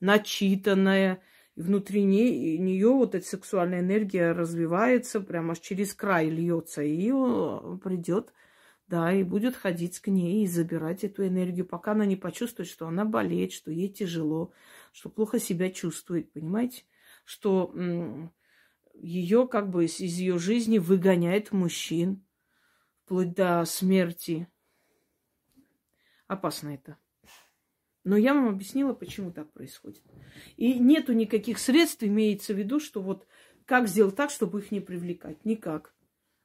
[0.00, 1.22] начитанная.
[1.56, 6.82] И внутри нее, вот эта сексуальная энергия развивается, прямо аж через край льется.
[6.82, 7.10] И
[7.82, 8.32] придет,
[8.88, 12.86] да, и будет ходить к ней и забирать эту энергию, пока она не почувствует, что
[12.86, 14.52] она болеет, что ей тяжело,
[14.92, 16.84] что плохо себя чувствует, понимаете?
[17.24, 17.74] Что
[19.00, 22.24] ее как бы из ее жизни выгоняет мужчин
[23.04, 24.48] вплоть до смерти.
[26.26, 26.98] Опасно это.
[28.04, 30.02] Но я вам объяснила, почему так происходит.
[30.56, 33.26] И нету никаких средств, имеется в виду, что вот
[33.64, 35.44] как сделать так, чтобы их не привлекать.
[35.44, 35.92] Никак.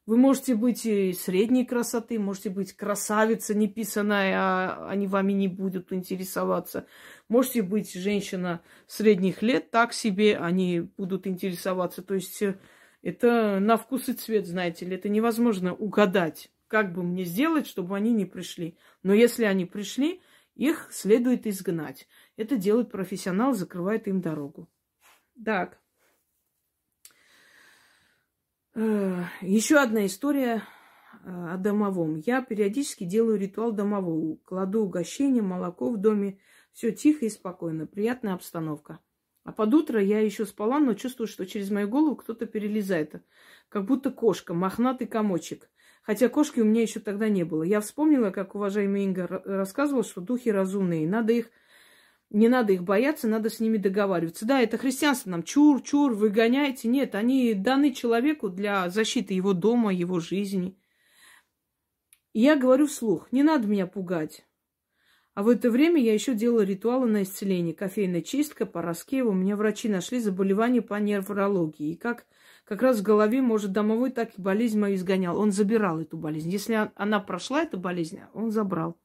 [0.07, 5.93] Вы можете быть и средней красоты, можете быть красавица неписанная, а они вами не будут
[5.93, 6.87] интересоваться.
[7.31, 12.01] Можете быть женщина средних лет, так себе, они будут интересоваться.
[12.01, 12.59] То есть э,
[13.01, 17.95] это на вкус и цвет, знаете ли, это невозможно угадать, как бы мне сделать, чтобы
[17.95, 18.77] они не пришли.
[19.01, 20.21] Но если они пришли,
[20.55, 22.05] их следует изгнать.
[22.35, 24.69] Это делает профессионал, закрывает им дорогу.
[25.45, 25.79] Так.
[28.75, 30.63] Э, Еще одна история
[31.23, 32.17] э, о домовом.
[32.25, 34.35] Я периодически делаю ритуал домового.
[34.43, 36.37] Кладу угощение, молоко в доме.
[36.73, 37.85] Все тихо и спокойно.
[37.85, 38.99] Приятная обстановка.
[39.43, 43.15] А под утро я еще спала, но чувствую, что через мою голову кто-то перелезает.
[43.69, 45.69] Как будто кошка, мохнатый комочек.
[46.03, 47.63] Хотя кошки у меня еще тогда не было.
[47.63, 51.07] Я вспомнила, как уважаемый Инга рассказывал, что духи разумные.
[51.07, 51.51] Надо их
[52.31, 54.45] не надо их бояться, надо с ними договариваться.
[54.45, 56.87] Да, это христианство нам чур, чур, выгоняйте.
[56.87, 60.77] Нет, они даны человеку для защиты его дома, его жизни.
[62.31, 64.45] И я говорю вслух, не надо меня пугать.
[65.33, 67.73] А в это время я еще делала ритуалы на исцеление.
[67.73, 69.31] Кофейная чистка, по Раскееву.
[69.31, 71.91] У меня врачи нашли заболевание по неврологии.
[71.91, 72.25] И как
[72.65, 75.37] как раз в голове, может, домовой так и болезнь мою изгонял.
[75.37, 76.49] Он забирал эту болезнь.
[76.49, 78.97] Если она прошла, эта болезнь, он забрал.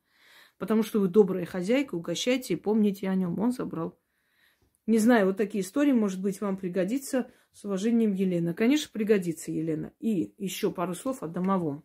[0.58, 3.38] Потому что вы добрая хозяйка, угощайте и помните о нем.
[3.38, 3.98] Он забрал.
[4.86, 7.30] Не знаю, вот такие истории, может быть, вам пригодится.
[7.52, 8.52] С уважением, Елена.
[8.52, 9.92] Конечно, пригодится, Елена.
[9.98, 11.84] И еще пару слов о домовом.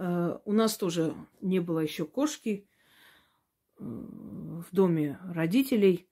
[0.00, 2.66] Э, у нас тоже не было еще кошки
[3.78, 6.08] э, в доме родителей.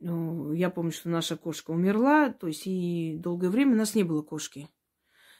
[0.00, 4.04] Ну, я помню, что наша кошка умерла, то есть и долгое время у нас не
[4.04, 4.68] было кошки.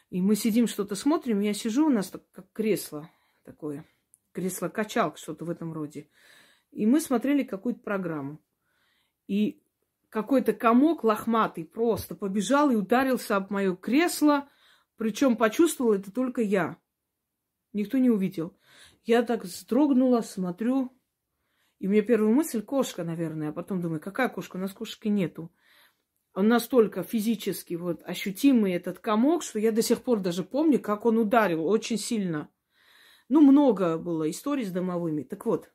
[0.08, 3.10] И мы сидим, что-то смотрим, я сижу, у нас так, как кресло
[3.42, 3.84] такое,
[4.32, 6.08] кресло-качалка, что-то в этом роде.
[6.70, 8.40] И мы смотрели какую-то программу.
[9.26, 9.62] И
[10.08, 14.48] какой-то комок лохматый просто побежал и ударился об мое кресло.
[14.96, 16.78] Причем почувствовал это только я.
[17.74, 18.56] Никто не увидел.
[19.04, 20.90] Я так вздрогнула, смотрю,
[21.80, 24.56] и у меня первая мысль кошка, наверное, а потом думаю, какая кошка?
[24.56, 25.52] У нас кошки нету.
[26.32, 31.04] Он настолько физически вот ощутимый этот комок, что я до сих пор даже помню, как
[31.04, 32.48] он ударил очень сильно.
[33.28, 35.22] Ну, много было историй с домовыми.
[35.22, 35.70] Так вот,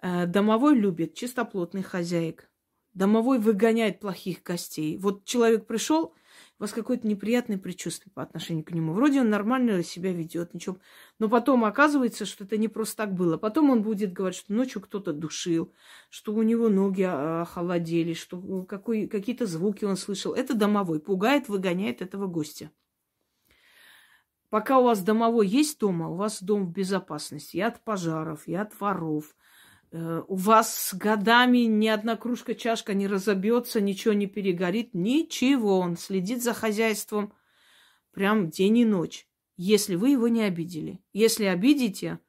[0.00, 2.50] э, домовой любит чистоплотных хозяек.
[2.92, 4.98] Домовой выгоняет плохих гостей.
[4.98, 6.14] Вот человек пришел,
[6.62, 8.92] вас какое-то неприятное предчувствие по отношению к нему.
[8.92, 10.78] Вроде он нормально себя ведет, ничего.
[11.18, 13.36] Но потом оказывается, что это не просто так было.
[13.36, 15.72] Потом он будет говорить, что ночью кто-то душил,
[16.08, 20.32] что у него ноги охолодели, что какой, какие-то звуки он слышал.
[20.34, 21.00] Это домовой.
[21.00, 22.70] Пугает, выгоняет этого гостя.
[24.48, 27.56] Пока у вас домовой есть дома, у вас дом в безопасности.
[27.56, 29.41] И от пожаров, и от воров, Э,
[29.92, 35.78] у вас годами ни одна кружка, чашка не разобьется, ничего не перегорит, ничего.
[35.78, 37.34] Он следит за хозяйством
[38.12, 39.26] прям день и ночь,
[39.56, 41.00] если вы его не обидели.
[41.12, 42.20] Если обидите,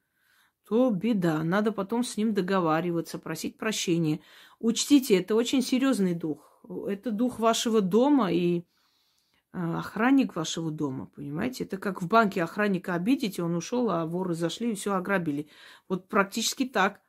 [0.67, 1.43] то беда.
[1.43, 4.19] Надо потом с ним договариваться, просить прощения.
[4.59, 6.61] Учтите, это очень серьезный дух.
[6.87, 8.63] Это дух вашего дома и э,
[9.53, 11.65] охранник вашего дома, понимаете?
[11.65, 15.47] Это как в банке охранника обидите, он ушел, а воры зашли и все ограбили.
[15.89, 17.02] Вот практически так.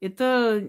[0.00, 0.62] Это,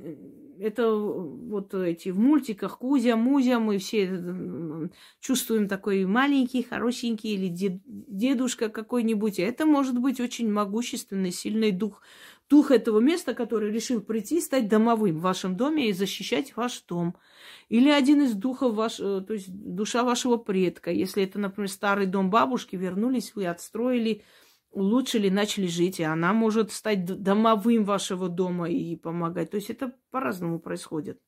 [0.59, 7.81] это вот эти в мультиках Кузя, Музя, мы все чувствуем такой маленький, хорошенький или дед,
[7.85, 9.39] дедушка какой-нибудь.
[9.39, 12.01] Это может быть очень могущественный, сильный дух.
[12.47, 17.15] Дух этого места, который решил прийти, стать домовым в вашем доме и защищать ваш дом.
[17.69, 20.91] Или один из духов, ваш, э, то есть душа вашего предка.
[20.91, 24.23] Если это, например, старый дом бабушки, вернулись, вы отстроили,
[24.75, 29.51] улучшили, начали жить, и она может стать домовым вашего дома и помогать.
[29.51, 31.19] То есть это по-разному происходит.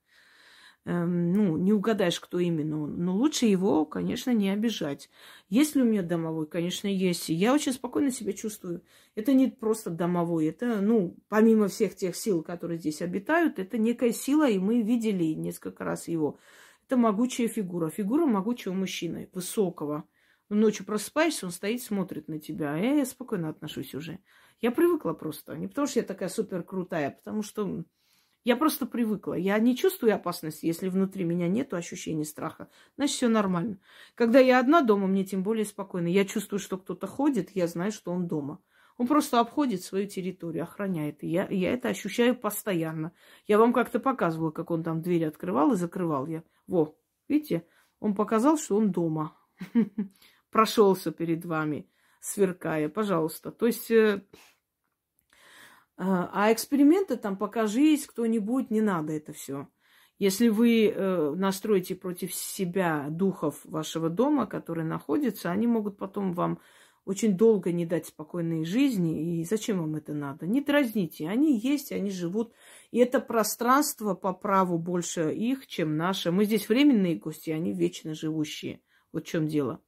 [0.86, 2.88] Эм, ну, не угадаешь, кто именно.
[2.88, 5.10] Но лучше его, конечно, не обижать.
[5.50, 6.48] Есть ли у меня домовой?
[6.48, 7.30] Конечно, есть.
[7.30, 8.84] я очень спокойно себя чувствую.
[9.16, 10.46] Это не просто домовой.
[10.48, 15.34] Это, ну, помимо всех тех сил, которые здесь обитают, это некая сила, и мы видели
[15.34, 16.40] несколько раз его.
[16.86, 17.90] Это могучая фигура.
[17.90, 20.06] Фигура могучего мужчины, высокого
[20.50, 22.74] Ночью просыпаешься, он стоит, смотрит на тебя.
[22.74, 24.20] А я спокойно отношусь уже.
[24.62, 25.58] Я привыкла просто.
[25.58, 27.84] Не потому что я такая супер крутая, а потому что
[28.44, 29.34] я просто привыкла.
[29.34, 32.70] Я не чувствую опасности, если внутри меня нет ощущения страха.
[32.96, 33.80] Значит, все нормально.
[34.16, 36.08] Когда я одна дома, мне тем более спокойно.
[36.08, 38.62] Я чувствую, что кто-то ходит, я знаю, что он дома.
[38.98, 41.24] Он просто обходит свою территорию, охраняет.
[41.24, 43.12] И я, я это ощущаю постоянно.
[43.48, 46.42] Я вам как-то показывала, как он там дверь открывал и закрывал я.
[46.68, 47.68] Во, видите?
[48.00, 49.36] Он показал, что он дома.
[50.52, 51.90] прошелся перед вами,
[52.20, 53.52] сверкая, пожалуйста.
[53.52, 54.22] То есть, э,
[55.98, 59.68] а, а эксперименты там покажись кто-нибудь, не надо это все.
[60.20, 66.60] Если вы э, настроите против себя духов вашего дома, которые находятся, они могут потом вам
[67.06, 69.40] очень долго не дать спокойной жизни.
[69.40, 70.46] И зачем вам это надо?
[70.46, 71.30] Не дразните.
[71.30, 72.52] Они есть, они живут.
[72.92, 76.32] И это пространство по праву больше их, чем наше.
[76.32, 78.82] Мы здесь временные гости, они вечно живущие.
[79.14, 79.82] Вот в чем дело.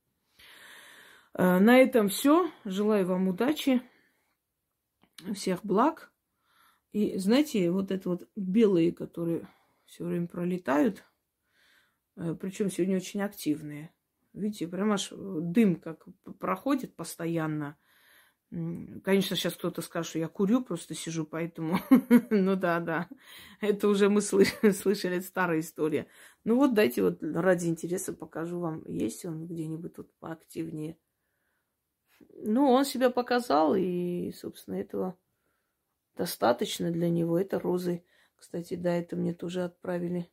[1.34, 2.52] Э, на этом все.
[2.66, 3.82] Желаю вам удачи,
[5.34, 6.12] всех благ.
[6.92, 9.48] И знаете, вот это вот белые, которые
[9.86, 11.04] все время пролетают,
[12.16, 13.94] э, причем сегодня очень активные.
[14.34, 16.06] Видите, прям аж дым как
[16.40, 17.78] проходит постоянно.
[18.52, 21.78] Конечно, сейчас кто-то скажет, что я курю, просто сижу, поэтому...
[22.32, 23.08] ну да, да.
[23.62, 26.08] Это уже мы слышали, старая история.
[26.46, 30.98] Ну вот дайте вот ради интереса покажу вам, есть он где-нибудь тут поактивнее.
[32.20, 35.18] Ну, он себя показал, и, собственно, этого
[36.16, 37.40] достаточно для него.
[37.40, 38.04] Это розы.
[38.36, 40.30] Кстати, да, это мне тоже отправили.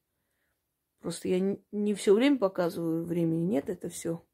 [1.01, 4.25] Просто я не, все время показываю, времени нет, это все.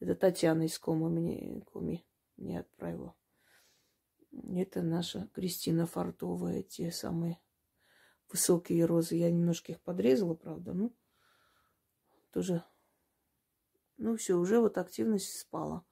[0.00, 2.04] Это Татьяна из Кома мне, Коми
[2.36, 3.14] мне отправила.
[4.54, 7.40] Это наша Кристина Фартовая, те самые
[8.30, 9.16] высокие розы.
[9.16, 10.94] Я немножко их подрезала, правда, ну,
[12.32, 12.64] тоже
[13.96, 15.84] Ну все, уже вот активность спала.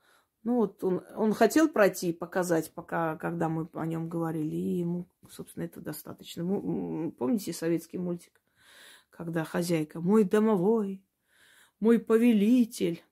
[0.44, 5.08] Ну вот он, он хотел пройти, показать, пока, когда мы о нем говорили, и ему,
[5.30, 6.44] собственно, это достаточно.
[7.12, 8.40] Помните советский мультик,
[9.10, 11.04] когда хозяйка, мой домовой,
[11.78, 13.04] мой повелитель,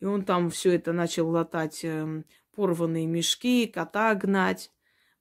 [0.00, 2.24] и он там все это начал латать, э,
[2.54, 4.72] порванные мешки, кота гнать.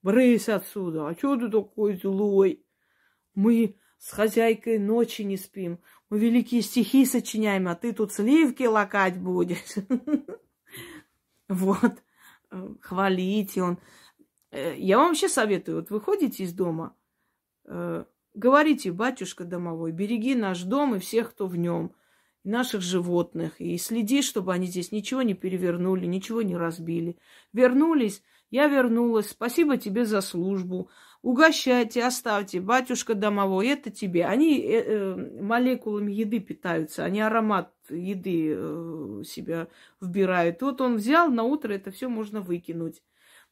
[0.02, 2.66] Брысь отсюда, а что ты такой злой?
[3.36, 9.18] Мы с хозяйкой ночи не спим, мы великие стихи сочиняем, а ты тут сливки лакать
[9.18, 9.76] будешь.
[11.50, 12.04] Вот.
[12.52, 13.80] Э, хвалите он.
[14.52, 16.96] Э, я вам вообще советую, вот выходите из дома,
[17.66, 21.94] э, говорите, батюшка домовой, береги наш дом и всех, кто в нем,
[22.44, 27.18] наших животных, и следи, чтобы они здесь ничего не перевернули, ничего не разбили.
[27.54, 28.22] Вернулись,
[28.52, 30.90] я вернулась, спасибо тебе за службу.
[31.22, 34.26] Угощайте, оставьте, батюшка домовой, это тебе.
[34.26, 39.68] Они э, молекулами еды питаются, они аромат еды э, себя
[40.02, 40.62] вбирают.
[40.62, 43.02] Вот он взял, на утро это все можно выкинуть.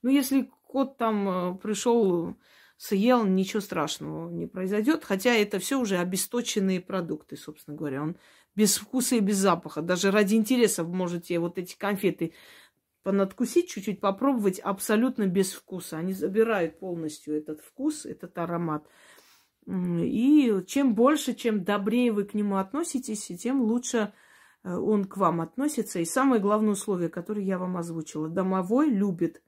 [0.01, 2.35] Но если кот там э, пришел,
[2.77, 5.03] съел, ничего страшного не произойдет.
[5.03, 8.03] Хотя это все уже обесточенные продукты, собственно говоря.
[8.03, 8.17] Он
[8.55, 9.81] без вкуса и без запаха.
[9.81, 12.33] Даже ради интереса можете вот эти конфеты
[13.03, 15.97] понадкусить, чуть-чуть попробовать абсолютно без вкуса.
[15.97, 18.85] Они забирают полностью этот вкус, этот аромат.
[19.71, 24.13] И чем больше, чем добрее вы к нему относитесь, тем лучше
[24.63, 25.99] э, он к вам относится.
[25.99, 28.27] И самое главное условие, которое я вам озвучила.
[28.27, 29.41] Домовой любит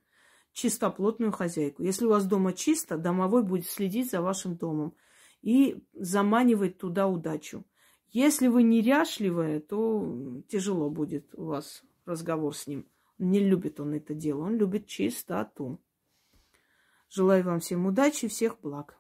[0.54, 1.84] чистоплотную хозяйку.
[1.84, 4.94] Если у вас дома чисто, домовой будет следить за вашим домом
[5.42, 7.66] и заманивать туда удачу.
[8.10, 12.88] Если вы неряшливая, то тяжело будет у вас разговор с ним.
[13.18, 15.82] Не любит он это дело, он любит чистоту.
[17.10, 18.98] Желаю вам всем удачи, всех благ.